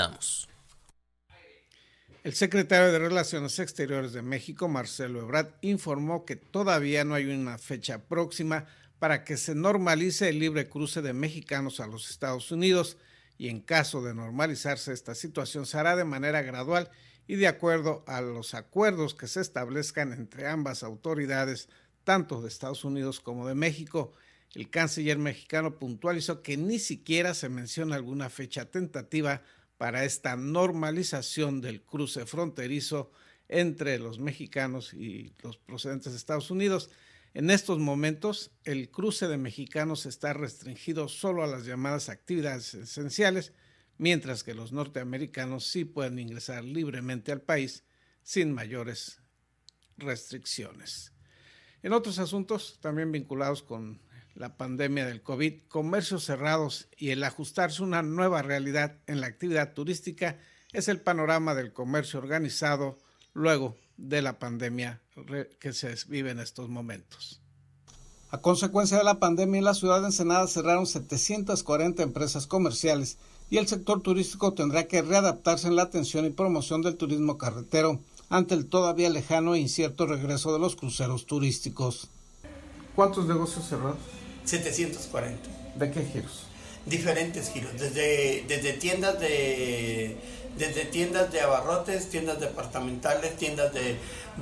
El 2.24 2.34
secretario 2.34 2.90
de 2.90 3.00
Relaciones 3.00 3.58
Exteriores 3.58 4.14
de 4.14 4.22
México, 4.22 4.66
Marcelo 4.66 5.20
Ebrard, 5.20 5.56
informó 5.60 6.24
que 6.24 6.36
todavía 6.36 7.04
no 7.04 7.14
hay 7.14 7.26
una 7.26 7.58
fecha 7.58 7.98
próxima 7.98 8.66
para 8.98 9.24
que 9.24 9.36
se 9.36 9.54
normalice 9.54 10.30
el 10.30 10.38
libre 10.38 10.70
cruce 10.70 11.02
de 11.02 11.12
mexicanos 11.12 11.80
a 11.80 11.86
los 11.86 12.08
Estados 12.08 12.50
Unidos 12.50 12.96
y 13.40 13.48
en 13.48 13.60
caso 13.60 14.02
de 14.02 14.12
normalizarse 14.12 14.92
esta 14.92 15.14
situación 15.14 15.64
se 15.64 15.78
hará 15.78 15.96
de 15.96 16.04
manera 16.04 16.42
gradual 16.42 16.90
y 17.26 17.36
de 17.36 17.46
acuerdo 17.46 18.04
a 18.06 18.20
los 18.20 18.52
acuerdos 18.52 19.14
que 19.14 19.28
se 19.28 19.40
establezcan 19.40 20.12
entre 20.12 20.46
ambas 20.46 20.82
autoridades, 20.82 21.70
tanto 22.04 22.42
de 22.42 22.48
Estados 22.48 22.84
Unidos 22.84 23.18
como 23.18 23.48
de 23.48 23.54
México. 23.54 24.12
El 24.54 24.68
canciller 24.68 25.16
mexicano 25.16 25.78
puntualizó 25.78 26.42
que 26.42 26.58
ni 26.58 26.78
siquiera 26.78 27.32
se 27.32 27.48
menciona 27.48 27.96
alguna 27.96 28.28
fecha 28.28 28.66
tentativa 28.66 29.40
para 29.78 30.04
esta 30.04 30.36
normalización 30.36 31.62
del 31.62 31.80
cruce 31.80 32.26
fronterizo 32.26 33.10
entre 33.48 33.98
los 33.98 34.18
mexicanos 34.18 34.92
y 34.92 35.32
los 35.42 35.56
procedentes 35.56 36.12
de 36.12 36.18
Estados 36.18 36.50
Unidos. 36.50 36.90
En 37.32 37.50
estos 37.50 37.78
momentos, 37.78 38.50
el 38.64 38.90
cruce 38.90 39.28
de 39.28 39.38
mexicanos 39.38 40.04
está 40.04 40.32
restringido 40.32 41.08
solo 41.08 41.44
a 41.44 41.46
las 41.46 41.64
llamadas 41.64 42.08
actividades 42.08 42.74
esenciales, 42.74 43.52
mientras 43.98 44.42
que 44.42 44.54
los 44.54 44.72
norteamericanos 44.72 45.64
sí 45.64 45.84
pueden 45.84 46.18
ingresar 46.18 46.64
libremente 46.64 47.30
al 47.30 47.42
país 47.42 47.84
sin 48.22 48.52
mayores 48.52 49.20
restricciones. 49.96 51.12
En 51.82 51.92
otros 51.92 52.18
asuntos, 52.18 52.78
también 52.80 53.12
vinculados 53.12 53.62
con 53.62 54.02
la 54.34 54.56
pandemia 54.56 55.06
del 55.06 55.22
COVID, 55.22 55.68
comercios 55.68 56.24
cerrados 56.24 56.88
y 56.96 57.10
el 57.10 57.22
ajustarse 57.22 57.82
a 57.82 57.86
una 57.86 58.02
nueva 58.02 58.42
realidad 58.42 58.98
en 59.06 59.20
la 59.20 59.28
actividad 59.28 59.72
turística 59.72 60.38
es 60.72 60.88
el 60.88 61.00
panorama 61.00 61.54
del 61.54 61.72
comercio 61.72 62.18
organizado 62.18 62.98
luego 63.34 63.76
de 63.96 64.22
la 64.22 64.38
pandemia 64.38 65.00
que 65.58 65.72
se 65.72 65.94
vive 66.08 66.30
en 66.30 66.40
estos 66.40 66.68
momentos. 66.68 67.40
A 68.30 68.38
consecuencia 68.38 68.96
de 68.98 69.04
la 69.04 69.18
pandemia 69.18 69.58
en 69.58 69.64
la 69.64 69.74
ciudad 69.74 70.00
de 70.00 70.06
Ensenada 70.06 70.46
cerraron 70.46 70.86
740 70.86 72.02
empresas 72.02 72.46
comerciales 72.46 73.18
y 73.50 73.58
el 73.58 73.66
sector 73.66 74.00
turístico 74.02 74.54
tendrá 74.54 74.86
que 74.86 75.02
readaptarse 75.02 75.66
en 75.66 75.74
la 75.74 75.82
atención 75.82 76.24
y 76.24 76.30
promoción 76.30 76.82
del 76.82 76.96
turismo 76.96 77.36
carretero 77.38 78.00
ante 78.28 78.54
el 78.54 78.66
todavía 78.66 79.10
lejano 79.10 79.56
e 79.56 79.58
incierto 79.58 80.06
regreso 80.06 80.52
de 80.52 80.60
los 80.60 80.76
cruceros 80.76 81.26
turísticos. 81.26 82.08
¿Cuántos 82.94 83.26
negocios 83.26 83.66
cerrados? 83.66 83.98
740. 84.44 85.76
¿De 85.76 85.90
qué 85.90 86.04
giros? 86.04 86.44
Diferentes 86.86 87.50
giros, 87.50 87.72
desde, 87.78 88.44
desde 88.46 88.72
tiendas 88.74 89.20
de 89.20 90.16
desde 90.56 90.84
tiendas 90.84 91.32
de 91.32 91.40
abarrotes, 91.40 92.08
tiendas 92.08 92.40
departamentales, 92.40 93.36
tiendas 93.36 93.72
de, 93.72 93.96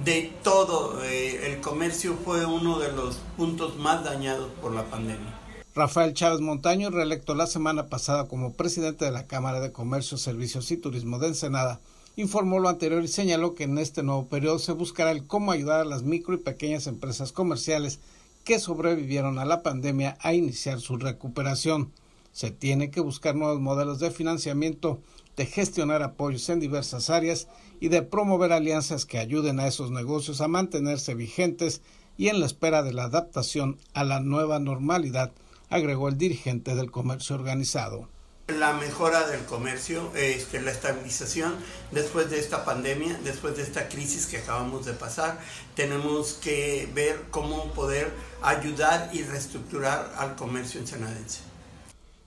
de 0.05 0.33
todo. 0.43 1.03
Eh, 1.05 1.53
el 1.53 1.61
comercio 1.61 2.17
fue 2.25 2.45
uno 2.45 2.79
de 2.79 2.93
los 2.93 3.17
puntos 3.37 3.77
más 3.77 4.05
dañados 4.05 4.51
por 4.61 4.73
la 4.73 4.85
pandemia. 4.85 5.39
Rafael 5.75 6.13
Chávez 6.13 6.41
Montaño, 6.41 6.91
reelecto 6.91 7.35
la 7.35 7.47
semana 7.47 7.87
pasada 7.87 8.27
como 8.27 8.53
presidente 8.53 9.05
de 9.05 9.13
la 9.13 9.27
Cámara 9.27 9.61
de 9.61 9.71
Comercio, 9.71 10.19
Servicios 10.19 10.71
y 10.73 10.77
Turismo 10.77 11.21
de 11.21 11.29
Ensenada, 11.29 11.81
informó 12.17 12.59
lo 12.59 12.69
anterior 12.69 13.05
y 13.05 13.09
señaló 13.09 13.55
que 13.55 13.63
en 13.65 13.79
este 13.79 14.03
nuevo 14.03 14.27
periodo 14.27 14.59
se 14.59 14.73
buscará 14.73 15.13
el 15.13 15.25
cómo 15.27 15.53
ayudar 15.53 15.81
a 15.81 15.85
las 15.85 16.03
micro 16.03 16.35
y 16.35 16.39
pequeñas 16.39 16.89
empresas 16.89 17.31
comerciales 17.31 18.01
que 18.43 18.59
sobrevivieron 18.59 19.39
a 19.39 19.45
la 19.45 19.63
pandemia 19.63 20.19
a 20.21 20.33
iniciar 20.33 20.81
su 20.81 20.97
recuperación. 20.97 21.93
Se 22.33 22.51
tiene 22.51 22.91
que 22.91 23.01
buscar 23.01 23.37
nuevos 23.37 23.61
modelos 23.61 24.01
de 24.01 24.11
financiamiento 24.11 24.99
de 25.39 25.47
gestionar 25.47 26.03
apoyos 26.03 26.49
en 26.49 26.59
diversas 26.59 27.11
áreas 27.11 27.47
y 27.79 27.89
de 27.89 28.03
promover 28.03 28.53
alianzas 28.53 29.07
que 29.07 29.19
ayuden 29.19 29.61
a 29.61 29.69
esos 29.69 29.93
negocios 29.93 30.41
a 30.41 30.49
mantenerse 30.49 31.15
vigentes 31.15 31.81
y 32.17 32.27
en 32.27 32.41
la 32.41 32.47
espera 32.47 32.83
de 32.83 32.93
la 32.93 33.05
adaptación 33.05 33.79
a 33.95 34.03
la 34.03 34.19
nueva 34.19 34.59
normalidad, 34.59 35.31
agregó 35.71 36.09
el 36.09 36.19
dirigente 36.19 36.75
del 36.75 36.91
comercio 36.91 37.37
organizado. 37.37 38.09
La 38.49 38.73
mejora 38.73 39.29
del 39.29 39.45
comercio, 39.45 40.11
este, 40.17 40.61
la 40.61 40.73
estabilización 40.73 41.55
después 41.93 42.31
de 42.31 42.41
esta 42.41 42.65
pandemia, 42.65 43.21
después 43.23 43.57
de 43.57 43.63
esta 43.63 43.89
crisis 43.89 44.27
que 44.27 44.39
acabamos 44.39 44.87
de 44.87 44.95
pasar, 44.95 45.39
tenemos 45.77 46.33
que 46.33 46.89
ver 46.95 47.27
cómo 47.31 47.73
poder 47.75 48.11
ayudar 48.43 49.11
y 49.13 49.23
reestructurar 49.23 50.13
al 50.17 50.35
comercio 50.35 50.81
ensenadense. 50.81 51.43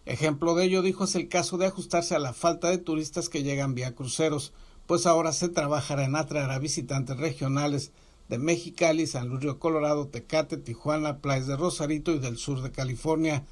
Ejemplo 0.05 0.55
de 0.55 0.65
ello, 0.65 0.81
dijo, 0.81 1.03
es 1.03 1.13
el 1.13 1.29
caso 1.29 1.57
de 1.57 1.67
ajustarse 1.67 2.15
a 2.15 2.19
la 2.19 2.33
falta 2.33 2.69
de 2.69 2.79
turistas 2.79 3.29
que 3.29 3.43
llegan 3.43 3.75
vía 3.75 3.93
cruceros, 3.93 4.51
pues 4.87 5.05
ahora 5.05 5.31
se 5.31 5.47
trabajará 5.47 6.05
en 6.05 6.15
atraer 6.15 6.49
a 6.49 6.57
visitantes 6.57 7.17
regionales 7.17 7.91
de 8.27 8.39
Mexicali, 8.39 9.05
San 9.05 9.27
Luis 9.27 9.53
Colorado, 9.59 10.07
Tecate, 10.07 10.57
Tijuana, 10.57 11.19
playas 11.19 11.47
de 11.47 11.55
Rosarito 11.55 12.11
y 12.13 12.19
del 12.19 12.37
sur 12.37 12.61
de 12.61 12.71
California. 12.71 13.45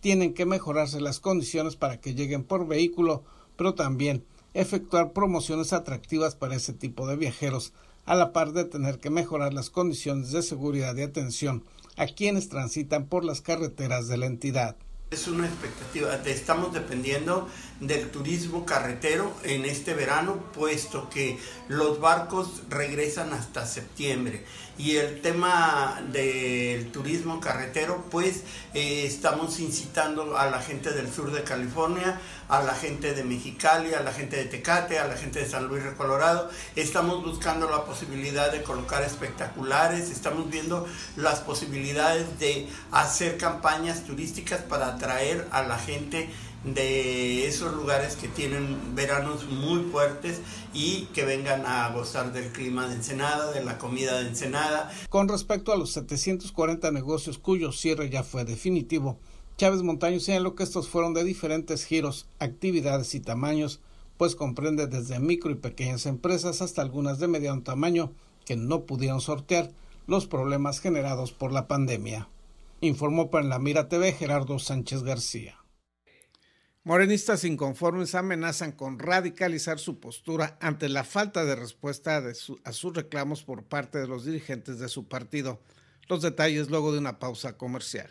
Tienen 0.00 0.34
que 0.34 0.44
mejorarse 0.44 1.00
las 1.00 1.20
condiciones 1.20 1.76
para 1.76 2.00
que 2.00 2.14
lleguen 2.14 2.44
por 2.44 2.66
vehículo, 2.66 3.24
pero 3.56 3.74
también 3.74 4.26
efectuar 4.52 5.12
promociones 5.12 5.72
atractivas 5.72 6.36
para 6.36 6.56
ese 6.56 6.74
tipo 6.74 7.06
de 7.06 7.16
viajeros, 7.16 7.72
a 8.04 8.14
la 8.14 8.32
par 8.34 8.52
de 8.52 8.64
tener 8.64 8.98
que 8.98 9.08
mejorar 9.08 9.54
las 9.54 9.70
condiciones 9.70 10.32
de 10.32 10.42
seguridad 10.42 10.94
y 10.96 11.02
atención 11.02 11.64
a 11.96 12.06
quienes 12.06 12.50
transitan 12.50 13.06
por 13.06 13.24
las 13.24 13.40
carreteras 13.40 14.06
de 14.08 14.18
la 14.18 14.26
entidad. 14.26 14.76
Es 15.14 15.28
una 15.28 15.46
expectativa, 15.46 16.12
estamos 16.26 16.72
dependiendo 16.72 17.48
del 17.78 18.10
turismo 18.10 18.66
carretero 18.66 19.32
en 19.44 19.64
este 19.64 19.94
verano, 19.94 20.42
puesto 20.52 21.08
que 21.08 21.38
los 21.68 22.00
barcos 22.00 22.64
regresan 22.68 23.32
hasta 23.32 23.64
septiembre. 23.64 24.44
Y 24.76 24.96
el 24.96 25.20
tema 25.20 26.02
del 26.10 26.90
turismo 26.90 27.40
carretero, 27.40 28.04
pues 28.10 28.42
eh, 28.74 29.04
estamos 29.06 29.60
incitando 29.60 30.36
a 30.36 30.46
la 30.46 30.60
gente 30.60 30.90
del 30.90 31.12
sur 31.12 31.30
de 31.30 31.44
California, 31.44 32.20
a 32.48 32.60
la 32.60 32.74
gente 32.74 33.14
de 33.14 33.22
Mexicali, 33.22 33.94
a 33.94 34.00
la 34.00 34.12
gente 34.12 34.36
de 34.36 34.46
Tecate, 34.46 34.98
a 34.98 35.06
la 35.06 35.16
gente 35.16 35.38
de 35.38 35.48
San 35.48 35.68
Luis 35.68 35.84
de 35.84 35.94
Colorado. 35.94 36.50
Estamos 36.74 37.24
buscando 37.24 37.70
la 37.70 37.84
posibilidad 37.84 38.50
de 38.50 38.64
colocar 38.64 39.04
espectaculares, 39.04 40.10
estamos 40.10 40.50
viendo 40.50 40.86
las 41.14 41.38
posibilidades 41.38 42.38
de 42.40 42.68
hacer 42.90 43.38
campañas 43.38 44.02
turísticas 44.02 44.62
para 44.62 44.88
atraer 44.88 45.46
a 45.52 45.62
la 45.62 45.78
gente 45.78 46.28
de 46.64 47.46
esos 47.46 47.74
lugares 47.74 48.16
que 48.16 48.28
tienen 48.28 48.94
veranos 48.94 49.46
muy 49.48 49.82
fuertes 49.84 50.40
y 50.72 51.06
que 51.14 51.24
vengan 51.24 51.66
a 51.66 51.90
gozar 51.92 52.32
del 52.32 52.50
clima 52.52 52.88
de 52.88 52.94
Ensenada, 52.94 53.52
de 53.52 53.64
la 53.64 53.78
comida 53.78 54.18
de 54.20 54.28
Ensenada. 54.28 54.90
Con 55.10 55.28
respecto 55.28 55.72
a 55.72 55.76
los 55.76 55.92
740 55.92 56.90
negocios 56.90 57.38
cuyo 57.38 57.70
cierre 57.72 58.08
ya 58.08 58.22
fue 58.22 58.44
definitivo, 58.44 59.18
Chávez 59.56 59.82
Montaño 59.82 60.18
señaló 60.20 60.54
que 60.54 60.64
estos 60.64 60.88
fueron 60.88 61.14
de 61.14 61.22
diferentes 61.22 61.84
giros, 61.84 62.26
actividades 62.38 63.14
y 63.14 63.20
tamaños, 63.20 63.80
pues 64.16 64.34
comprende 64.34 64.86
desde 64.86 65.20
micro 65.20 65.50
y 65.50 65.56
pequeñas 65.56 66.06
empresas 66.06 66.62
hasta 66.62 66.82
algunas 66.82 67.18
de 67.18 67.28
mediano 67.28 67.62
tamaño 67.62 68.12
que 68.44 68.56
no 68.56 68.84
pudieron 68.84 69.20
sortear 69.20 69.70
los 70.06 70.26
problemas 70.26 70.80
generados 70.80 71.32
por 71.32 71.52
la 71.52 71.68
pandemia. 71.68 72.28
Informó 72.80 73.30
para 73.30 73.46
la 73.46 73.58
Mira 73.58 73.88
TV 73.88 74.12
Gerardo 74.12 74.58
Sánchez 74.58 75.02
García. 75.02 75.63
Morenistas 76.86 77.44
inconformes 77.44 78.14
amenazan 78.14 78.70
con 78.70 78.98
radicalizar 78.98 79.78
su 79.78 80.00
postura 80.00 80.58
ante 80.60 80.90
la 80.90 81.02
falta 81.02 81.46
de 81.46 81.56
respuesta 81.56 82.22
a 82.62 82.72
sus 82.74 82.94
reclamos 82.94 83.42
por 83.42 83.64
parte 83.64 83.96
de 83.96 84.06
los 84.06 84.26
dirigentes 84.26 84.78
de 84.78 84.90
su 84.90 85.08
partido. 85.08 85.62
Los 86.08 86.20
detalles 86.20 86.68
luego 86.68 86.92
de 86.92 86.98
una 86.98 87.18
pausa 87.18 87.56
comercial. 87.56 88.10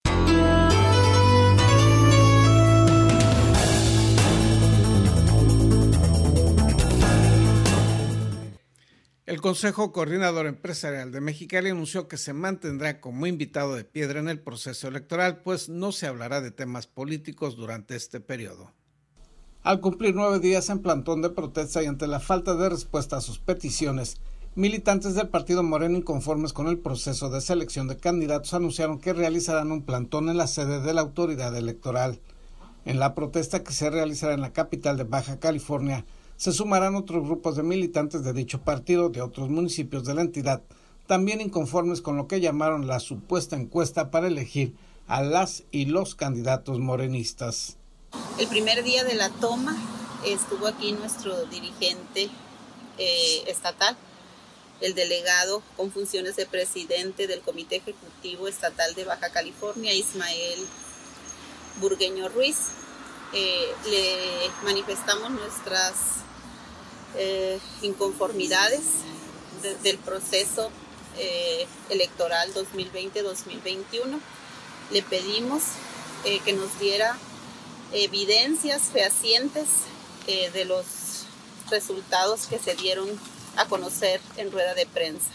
El 9.31 9.39
Consejo 9.39 9.93
Coordinador 9.93 10.45
Empresarial 10.45 11.13
de 11.13 11.21
Mexicali 11.21 11.69
anunció 11.69 12.09
que 12.09 12.17
se 12.17 12.33
mantendrá 12.33 12.99
como 12.99 13.27
invitado 13.27 13.75
de 13.75 13.85
piedra 13.85 14.19
en 14.19 14.27
el 14.27 14.41
proceso 14.41 14.89
electoral, 14.89 15.41
pues 15.41 15.69
no 15.69 15.93
se 15.93 16.05
hablará 16.05 16.41
de 16.41 16.51
temas 16.51 16.85
políticos 16.85 17.55
durante 17.55 17.95
este 17.95 18.19
periodo. 18.19 18.73
Al 19.63 19.79
cumplir 19.79 20.15
nueve 20.15 20.41
días 20.41 20.69
en 20.69 20.79
plantón 20.79 21.21
de 21.21 21.29
protesta 21.29 21.81
y 21.81 21.85
ante 21.85 22.07
la 22.07 22.19
falta 22.19 22.55
de 22.55 22.67
respuesta 22.67 23.15
a 23.15 23.21
sus 23.21 23.39
peticiones, 23.39 24.17
militantes 24.55 25.15
del 25.15 25.29
partido 25.29 25.63
Moreno 25.63 25.97
inconformes 25.97 26.51
con 26.51 26.67
el 26.67 26.79
proceso 26.79 27.29
de 27.29 27.39
selección 27.39 27.87
de 27.87 27.95
candidatos 27.95 28.53
anunciaron 28.53 28.99
que 28.99 29.13
realizarán 29.13 29.71
un 29.71 29.83
plantón 29.83 30.27
en 30.27 30.35
la 30.35 30.47
sede 30.47 30.81
de 30.81 30.93
la 30.93 30.99
autoridad 30.99 31.55
electoral. 31.55 32.19
En 32.83 32.99
la 32.99 33.15
protesta 33.15 33.63
que 33.63 33.71
se 33.71 33.89
realizará 33.89 34.33
en 34.33 34.41
la 34.41 34.51
capital 34.51 34.97
de 34.97 35.05
Baja 35.05 35.39
California, 35.39 36.03
se 36.41 36.51
sumarán 36.51 36.95
otros 36.95 37.23
grupos 37.23 37.55
de 37.55 37.61
militantes 37.61 38.23
de 38.23 38.33
dicho 38.33 38.63
partido 38.63 39.09
de 39.09 39.21
otros 39.21 39.49
municipios 39.49 40.05
de 40.05 40.15
la 40.15 40.21
entidad, 40.21 40.63
también 41.05 41.39
inconformes 41.39 42.01
con 42.01 42.17
lo 42.17 42.27
que 42.27 42.41
llamaron 42.41 42.87
la 42.87 42.99
supuesta 42.99 43.55
encuesta 43.55 44.09
para 44.09 44.25
elegir 44.25 44.73
a 45.07 45.21
las 45.21 45.65
y 45.69 45.85
los 45.85 46.15
candidatos 46.15 46.79
morenistas. 46.79 47.77
El 48.39 48.47
primer 48.47 48.83
día 48.83 49.03
de 49.03 49.13
la 49.13 49.29
toma 49.29 49.77
estuvo 50.25 50.65
aquí 50.65 50.93
nuestro 50.93 51.45
dirigente 51.45 52.31
eh, 52.97 53.43
estatal, 53.45 53.95
el 54.79 54.95
delegado 54.95 55.61
con 55.77 55.91
funciones 55.91 56.37
de 56.37 56.47
presidente 56.47 57.27
del 57.27 57.41
Comité 57.41 57.75
Ejecutivo 57.75 58.47
Estatal 58.47 58.95
de 58.95 59.05
Baja 59.05 59.29
California, 59.29 59.93
Ismael 59.93 60.65
Burgueño 61.79 62.29
Ruiz. 62.29 62.69
Eh, 63.31 63.67
le 63.89 64.49
manifestamos 64.65 65.29
nuestras 65.29 66.25
eh, 67.17 67.59
inconformidades 67.81 68.81
del 69.83 69.97
proceso 69.97 70.71
eh, 71.17 71.67
electoral 71.89 72.53
2020-2021. 72.53 74.19
Le 74.91 75.01
pedimos 75.03 75.61
eh, 76.23 76.39
que 76.45 76.53
nos 76.53 76.79
diera 76.79 77.17
evidencias 77.91 78.83
fehacientes 78.83 79.67
de 80.53 80.65
los 80.65 81.25
resultados 81.69 82.45
que 82.45 82.57
se 82.57 82.75
dieron 82.75 83.09
a 83.57 83.65
conocer 83.65 84.21
en 84.37 84.51
rueda 84.51 84.73
de 84.75 84.85
prensa. 84.85 85.31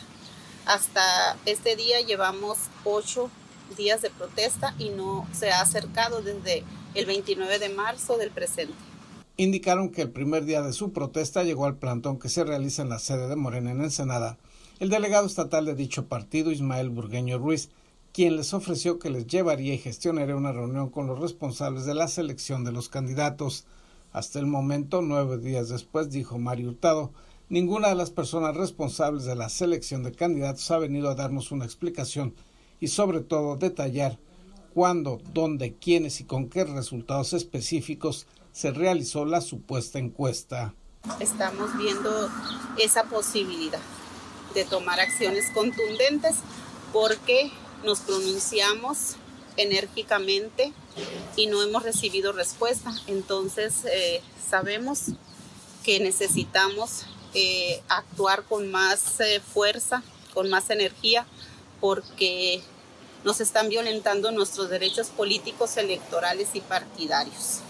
Hasta 0.64 1.36
este 1.44 1.76
día 1.76 2.00
llevamos 2.00 2.56
ocho 2.84 3.30
días 3.76 4.00
de 4.00 4.08
protesta 4.08 4.74
y 4.78 4.88
no 4.90 5.26
se 5.38 5.50
ha 5.50 5.60
acercado 5.60 6.22
desde 6.22 6.64
el 6.94 7.04
29 7.04 7.58
de 7.58 7.68
marzo 7.68 8.16
del 8.16 8.30
presente 8.30 8.95
indicaron 9.36 9.90
que 9.90 10.02
el 10.02 10.10
primer 10.10 10.44
día 10.44 10.62
de 10.62 10.72
su 10.72 10.92
protesta 10.92 11.44
llegó 11.44 11.66
al 11.66 11.76
plantón 11.76 12.18
que 12.18 12.28
se 12.28 12.44
realiza 12.44 12.82
en 12.82 12.88
la 12.88 12.98
sede 12.98 13.28
de 13.28 13.36
Morena 13.36 13.70
en 13.70 13.82
Ensenada 13.82 14.38
el 14.78 14.90
delegado 14.90 15.26
estatal 15.26 15.64
de 15.64 15.74
dicho 15.74 16.06
partido, 16.06 16.52
Ismael 16.52 16.90
Burgueño 16.90 17.38
Ruiz, 17.38 17.70
quien 18.12 18.36
les 18.36 18.52
ofreció 18.52 18.98
que 18.98 19.08
les 19.08 19.26
llevaría 19.26 19.72
y 19.72 19.78
gestionaría 19.78 20.36
una 20.36 20.52
reunión 20.52 20.90
con 20.90 21.06
los 21.06 21.18
responsables 21.18 21.86
de 21.86 21.94
la 21.94 22.08
selección 22.08 22.62
de 22.62 22.72
los 22.72 22.90
candidatos. 22.90 23.64
Hasta 24.12 24.38
el 24.38 24.46
momento, 24.46 25.00
nueve 25.00 25.38
días 25.38 25.70
después, 25.70 26.10
dijo 26.10 26.38
Mario 26.38 26.68
Hurtado, 26.68 27.10
ninguna 27.48 27.88
de 27.88 27.94
las 27.94 28.10
personas 28.10 28.54
responsables 28.54 29.24
de 29.24 29.34
la 29.34 29.48
selección 29.48 30.02
de 30.02 30.12
candidatos 30.12 30.70
ha 30.70 30.78
venido 30.78 31.08
a 31.08 31.14
darnos 31.14 31.52
una 31.52 31.64
explicación 31.64 32.34
y 32.78 32.88
sobre 32.88 33.20
todo 33.20 33.56
detallar 33.56 34.18
cuándo, 34.74 35.22
dónde, 35.32 35.74
quiénes 35.74 36.20
y 36.20 36.24
con 36.24 36.50
qué 36.50 36.64
resultados 36.64 37.32
específicos 37.32 38.26
se 38.56 38.70
realizó 38.70 39.26
la 39.26 39.42
supuesta 39.42 39.98
encuesta. 39.98 40.72
Estamos 41.20 41.76
viendo 41.76 42.30
esa 42.78 43.04
posibilidad 43.04 43.82
de 44.54 44.64
tomar 44.64 44.98
acciones 44.98 45.50
contundentes 45.52 46.36
porque 46.90 47.52
nos 47.84 48.00
pronunciamos 48.00 49.16
enérgicamente 49.58 50.72
y 51.36 51.48
no 51.48 51.62
hemos 51.62 51.82
recibido 51.82 52.32
respuesta. 52.32 52.94
Entonces 53.08 53.84
eh, 53.92 54.22
sabemos 54.48 55.08
que 55.84 56.00
necesitamos 56.00 57.04
eh, 57.34 57.82
actuar 57.90 58.44
con 58.44 58.70
más 58.70 59.20
eh, 59.20 59.40
fuerza, 59.40 60.02
con 60.32 60.48
más 60.48 60.70
energía, 60.70 61.26
porque 61.78 62.62
nos 63.22 63.42
están 63.42 63.68
violentando 63.68 64.32
nuestros 64.32 64.70
derechos 64.70 65.08
políticos, 65.08 65.76
electorales 65.76 66.48
y 66.54 66.62
partidarios 66.62 67.60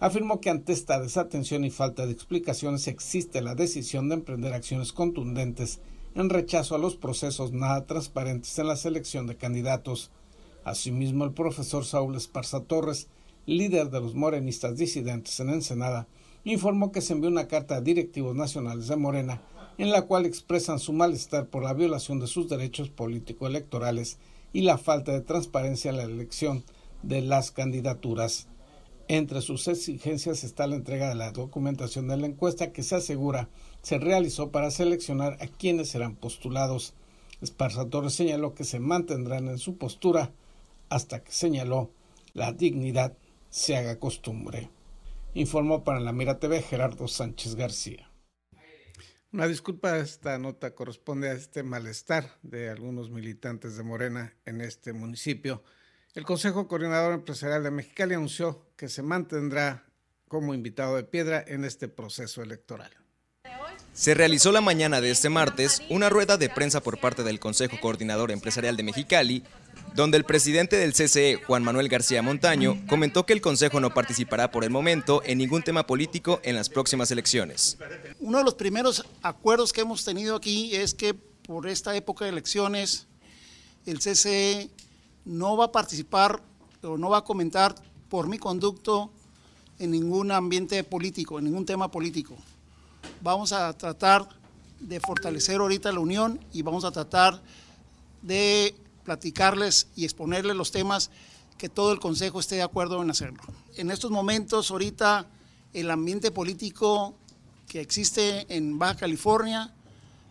afirmó 0.00 0.40
que 0.40 0.50
ante 0.50 0.72
esta 0.72 0.98
desatención 0.98 1.64
y 1.64 1.70
falta 1.70 2.06
de 2.06 2.12
explicaciones 2.12 2.88
existe 2.88 3.42
la 3.42 3.54
decisión 3.54 4.08
de 4.08 4.16
emprender 4.16 4.54
acciones 4.54 4.92
contundentes 4.92 5.80
en 6.14 6.30
rechazo 6.30 6.74
a 6.74 6.78
los 6.78 6.96
procesos 6.96 7.52
nada 7.52 7.86
transparentes 7.86 8.58
en 8.58 8.66
la 8.66 8.76
selección 8.76 9.26
de 9.26 9.36
candidatos. 9.36 10.10
Asimismo, 10.64 11.24
el 11.24 11.32
profesor 11.32 11.84
Saúl 11.84 12.16
Esparza 12.16 12.64
Torres, 12.64 13.08
líder 13.46 13.90
de 13.90 14.00
los 14.00 14.14
morenistas 14.14 14.76
disidentes 14.76 15.38
en 15.38 15.50
Ensenada, 15.50 16.08
informó 16.44 16.90
que 16.90 17.02
se 17.02 17.12
envió 17.12 17.28
una 17.28 17.46
carta 17.46 17.76
a 17.76 17.80
directivos 17.80 18.34
nacionales 18.34 18.88
de 18.88 18.96
Morena 18.96 19.42
en 19.80 19.90
la 19.90 20.02
cual 20.02 20.26
expresan 20.26 20.78
su 20.78 20.92
malestar 20.92 21.46
por 21.46 21.62
la 21.62 21.72
violación 21.72 22.20
de 22.20 22.26
sus 22.26 22.50
derechos 22.50 22.90
político-electorales 22.90 24.18
y 24.52 24.62
la 24.62 24.76
falta 24.76 25.12
de 25.12 25.22
transparencia 25.22 25.90
en 25.90 25.96
la 25.96 26.02
elección 26.02 26.64
de 27.02 27.22
las 27.22 27.50
candidaturas. 27.50 28.49
Entre 29.12 29.40
sus 29.40 29.66
exigencias 29.66 30.44
está 30.44 30.68
la 30.68 30.76
entrega 30.76 31.08
de 31.08 31.16
la 31.16 31.32
documentación 31.32 32.06
de 32.06 32.16
la 32.16 32.28
encuesta 32.28 32.72
que 32.72 32.84
se 32.84 32.94
asegura 32.94 33.48
se 33.82 33.98
realizó 33.98 34.52
para 34.52 34.70
seleccionar 34.70 35.36
a 35.40 35.48
quienes 35.48 35.88
serán 35.88 36.14
postulados. 36.14 36.94
Esparza 37.40 37.90
Torres 37.90 38.14
señaló 38.14 38.54
que 38.54 38.62
se 38.62 38.78
mantendrán 38.78 39.48
en 39.48 39.58
su 39.58 39.78
postura 39.78 40.30
hasta 40.90 41.24
que 41.24 41.32
señaló 41.32 41.90
la 42.34 42.52
dignidad 42.52 43.18
se 43.48 43.76
haga 43.76 43.98
costumbre. 43.98 44.70
Informó 45.34 45.82
para 45.82 45.98
la 45.98 46.12
Mira 46.12 46.38
TV 46.38 46.62
Gerardo 46.62 47.08
Sánchez 47.08 47.56
García. 47.56 48.08
Una 49.32 49.48
disculpa, 49.48 49.98
esta 49.98 50.38
nota 50.38 50.76
corresponde 50.76 51.30
a 51.30 51.32
este 51.32 51.64
malestar 51.64 52.38
de 52.42 52.70
algunos 52.70 53.10
militantes 53.10 53.76
de 53.76 53.82
Morena 53.82 54.36
en 54.44 54.60
este 54.60 54.92
municipio. 54.92 55.64
El 56.12 56.24
Consejo 56.24 56.66
Coordinador 56.66 57.14
Empresarial 57.14 57.62
de 57.62 57.70
Mexicali 57.70 58.14
anunció 58.14 58.66
que 58.76 58.88
se 58.88 59.00
mantendrá 59.00 59.86
como 60.26 60.54
invitado 60.54 60.96
de 60.96 61.04
piedra 61.04 61.44
en 61.46 61.64
este 61.64 61.86
proceso 61.86 62.42
electoral. 62.42 62.90
Se 63.92 64.14
realizó 64.14 64.50
la 64.50 64.60
mañana 64.60 65.00
de 65.00 65.12
este 65.12 65.28
martes 65.28 65.82
una 65.88 66.08
rueda 66.08 66.36
de 66.36 66.48
prensa 66.48 66.80
por 66.80 66.98
parte 66.98 67.22
del 67.22 67.38
Consejo 67.38 67.78
Coordinador 67.80 68.32
Empresarial 68.32 68.76
de 68.76 68.82
Mexicali, 68.82 69.44
donde 69.94 70.16
el 70.16 70.24
presidente 70.24 70.76
del 70.76 70.94
CCE, 70.94 71.40
Juan 71.46 71.62
Manuel 71.62 71.88
García 71.88 72.22
Montaño, 72.22 72.84
comentó 72.88 73.24
que 73.24 73.32
el 73.32 73.40
Consejo 73.40 73.78
no 73.78 73.94
participará 73.94 74.50
por 74.50 74.64
el 74.64 74.70
momento 74.70 75.22
en 75.24 75.38
ningún 75.38 75.62
tema 75.62 75.86
político 75.86 76.40
en 76.42 76.56
las 76.56 76.68
próximas 76.68 77.12
elecciones. 77.12 77.78
Uno 78.18 78.38
de 78.38 78.44
los 78.44 78.54
primeros 78.54 79.04
acuerdos 79.22 79.72
que 79.72 79.82
hemos 79.82 80.04
tenido 80.04 80.34
aquí 80.34 80.74
es 80.74 80.92
que 80.92 81.14
por 81.14 81.68
esta 81.68 81.94
época 81.94 82.24
de 82.24 82.32
elecciones 82.32 83.06
el 83.86 83.98
CCE 84.00 84.70
no 85.30 85.56
va 85.56 85.66
a 85.66 85.72
participar 85.72 86.42
o 86.82 86.98
no 86.98 87.08
va 87.08 87.18
a 87.18 87.24
comentar 87.24 87.74
por 88.08 88.26
mi 88.26 88.36
conducto 88.36 89.10
en 89.78 89.92
ningún 89.92 90.32
ambiente 90.32 90.82
político, 90.82 91.38
en 91.38 91.44
ningún 91.44 91.64
tema 91.64 91.88
político. 91.88 92.36
Vamos 93.22 93.52
a 93.52 93.72
tratar 93.72 94.28
de 94.80 94.98
fortalecer 94.98 95.60
ahorita 95.60 95.92
la 95.92 96.00
unión 96.00 96.40
y 96.52 96.62
vamos 96.62 96.84
a 96.84 96.90
tratar 96.90 97.40
de 98.22 98.74
platicarles 99.04 99.86
y 99.94 100.04
exponerles 100.04 100.56
los 100.56 100.72
temas 100.72 101.12
que 101.56 101.68
todo 101.68 101.92
el 101.92 102.00
Consejo 102.00 102.40
esté 102.40 102.56
de 102.56 102.62
acuerdo 102.62 103.00
en 103.00 103.10
hacerlo. 103.10 103.40
En 103.76 103.92
estos 103.92 104.10
momentos, 104.10 104.72
ahorita, 104.72 105.26
el 105.72 105.92
ambiente 105.92 106.32
político 106.32 107.14
que 107.68 107.80
existe 107.80 108.46
en 108.54 108.80
Baja 108.80 108.96
California, 108.96 109.72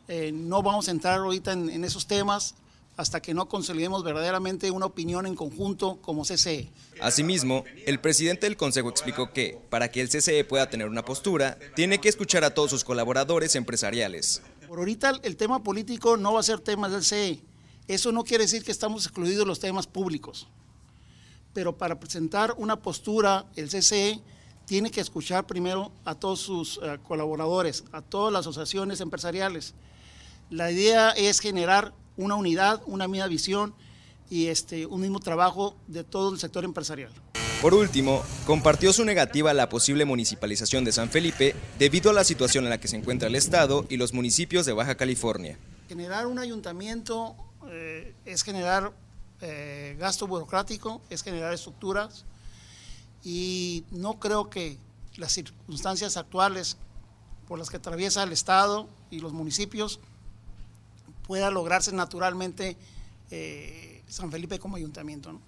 eh, 0.09 0.33
no 0.33 0.61
vamos 0.61 0.89
a 0.89 0.91
entrar 0.91 1.19
ahorita 1.19 1.53
en, 1.53 1.69
en 1.69 1.85
esos 1.85 2.05
temas, 2.05 2.55
hasta 2.99 3.21
que 3.21 3.33
no 3.33 3.47
consolidemos 3.47 4.03
verdaderamente 4.03 4.71
una 4.71 4.85
opinión 4.85 5.25
en 5.25 5.33
conjunto 5.33 6.01
como 6.01 6.23
CCE. 6.23 6.69
Asimismo, 6.99 7.63
el 7.85 8.01
presidente 8.01 8.45
del 8.45 8.57
Consejo 8.57 8.89
explicó 8.89 9.31
que, 9.31 9.57
para 9.69 9.89
que 9.89 10.01
el 10.01 10.09
CCE 10.09 10.43
pueda 10.43 10.69
tener 10.69 10.85
una 10.85 11.05
postura, 11.05 11.57
tiene 11.77 12.01
que 12.01 12.09
escuchar 12.09 12.43
a 12.43 12.53
todos 12.53 12.71
sus 12.71 12.83
colaboradores 12.83 13.55
empresariales. 13.55 14.41
Por 14.67 14.79
ahorita 14.79 15.13
el 15.23 15.37
tema 15.37 15.63
político 15.63 16.17
no 16.17 16.33
va 16.33 16.41
a 16.41 16.43
ser 16.43 16.59
tema 16.59 16.89
del 16.89 16.99
CCE. 16.99 17.39
Eso 17.87 18.11
no 18.11 18.25
quiere 18.25 18.43
decir 18.43 18.65
que 18.65 18.71
estamos 18.73 19.05
excluidos 19.05 19.47
los 19.47 19.61
temas 19.61 19.87
públicos. 19.87 20.49
Pero 21.53 21.77
para 21.77 22.01
presentar 22.01 22.53
una 22.57 22.81
postura, 22.81 23.45
el 23.55 23.69
CCE 23.69 24.19
tiene 24.65 24.91
que 24.91 24.99
escuchar 24.99 25.47
primero 25.47 25.93
a 26.03 26.15
todos 26.15 26.41
sus 26.41 26.81
eh, 26.83 26.99
colaboradores, 27.07 27.85
a 27.93 28.01
todas 28.01 28.33
las 28.33 28.41
asociaciones 28.41 28.99
empresariales. 28.99 29.73
La 30.49 30.69
idea 30.69 31.11
es 31.11 31.39
generar 31.39 31.93
una 32.19 32.35
unidad, 32.35 32.81
una 32.85 33.07
misma 33.07 33.27
visión 33.27 33.73
y 34.29 34.47
este, 34.47 34.85
un 34.85 34.99
mismo 34.99 35.21
trabajo 35.21 35.75
de 35.87 36.03
todo 36.03 36.33
el 36.33 36.39
sector 36.39 36.65
empresarial. 36.65 37.11
Por 37.61 37.73
último, 37.73 38.23
compartió 38.45 38.91
su 38.91 39.05
negativa 39.05 39.51
a 39.51 39.53
la 39.53 39.69
posible 39.69 40.03
municipalización 40.03 40.83
de 40.83 40.91
San 40.91 41.09
Felipe 41.09 41.55
debido 41.77 42.09
a 42.09 42.13
la 42.13 42.25
situación 42.25 42.65
en 42.65 42.71
la 42.71 42.79
que 42.79 42.89
se 42.89 42.97
encuentra 42.97 43.29
el 43.29 43.35
Estado 43.35 43.85
y 43.89 43.95
los 43.97 44.13
municipios 44.13 44.65
de 44.65 44.73
Baja 44.73 44.95
California. 44.95 45.57
Generar 45.87 46.27
un 46.27 46.39
ayuntamiento 46.39 47.35
eh, 47.69 48.13
es 48.25 48.43
generar 48.43 48.91
eh, 49.39 49.95
gasto 49.97 50.27
burocrático, 50.27 51.01
es 51.09 51.23
generar 51.23 51.53
estructuras 51.53 52.25
y 53.23 53.85
no 53.91 54.19
creo 54.19 54.49
que 54.49 54.77
las 55.15 55.31
circunstancias 55.31 56.17
actuales 56.17 56.77
por 57.47 57.59
las 57.59 57.69
que 57.69 57.77
atraviesa 57.77 58.23
el 58.23 58.33
Estado 58.33 58.89
y 59.09 59.19
los 59.19 59.31
municipios 59.31 60.01
pueda 61.29 61.51
lograrse 61.51 61.91
naturalmente 61.91 62.75
eh, 63.29 64.01
San 64.07 64.31
Felipe 64.31 64.57
como 64.57 64.77
ayuntamiento. 64.77 65.31
¿no? 65.31 65.39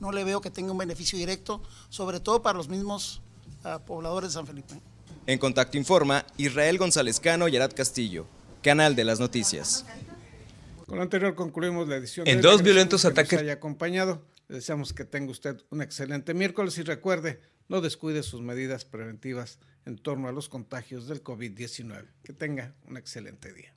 no 0.00 0.10
le 0.10 0.24
veo 0.24 0.40
que 0.40 0.50
tenga 0.50 0.72
un 0.72 0.78
beneficio 0.78 1.16
directo, 1.16 1.62
sobre 1.90 2.18
todo 2.18 2.42
para 2.42 2.58
los 2.58 2.68
mismos 2.68 3.22
uh, 3.64 3.78
pobladores 3.86 4.30
de 4.30 4.34
San 4.34 4.48
Felipe. 4.48 4.74
En 5.28 5.38
Contacto 5.38 5.78
Informa, 5.78 6.26
Israel 6.38 6.76
González 6.76 7.20
Cano 7.20 7.46
y 7.46 7.54
Arad 7.54 7.70
Castillo, 7.72 8.26
Canal 8.64 8.96
de 8.96 9.04
las 9.04 9.20
Noticias. 9.20 9.86
Con 10.86 10.96
lo 10.96 11.04
anterior 11.04 11.36
concluimos 11.36 11.86
la 11.86 11.94
edición. 11.94 12.26
En 12.26 12.40
dos 12.40 12.64
violentos 12.64 13.04
ataques. 13.04 13.34
Nos 13.34 13.42
haya 13.42 13.52
acompañado. 13.52 14.26
Le 14.48 14.56
deseamos 14.56 14.92
que 14.92 15.04
tenga 15.04 15.30
usted 15.30 15.56
un 15.70 15.82
excelente 15.82 16.34
miércoles 16.34 16.76
y 16.78 16.82
recuerde, 16.82 17.40
no 17.68 17.80
descuide 17.80 18.24
sus 18.24 18.40
medidas 18.40 18.84
preventivas 18.84 19.60
en 19.86 19.98
torno 19.98 20.26
a 20.26 20.32
los 20.32 20.48
contagios 20.48 21.06
del 21.06 21.22
COVID-19. 21.22 22.06
Que 22.24 22.32
tenga 22.32 22.74
un 22.88 22.96
excelente 22.96 23.52
día. 23.52 23.72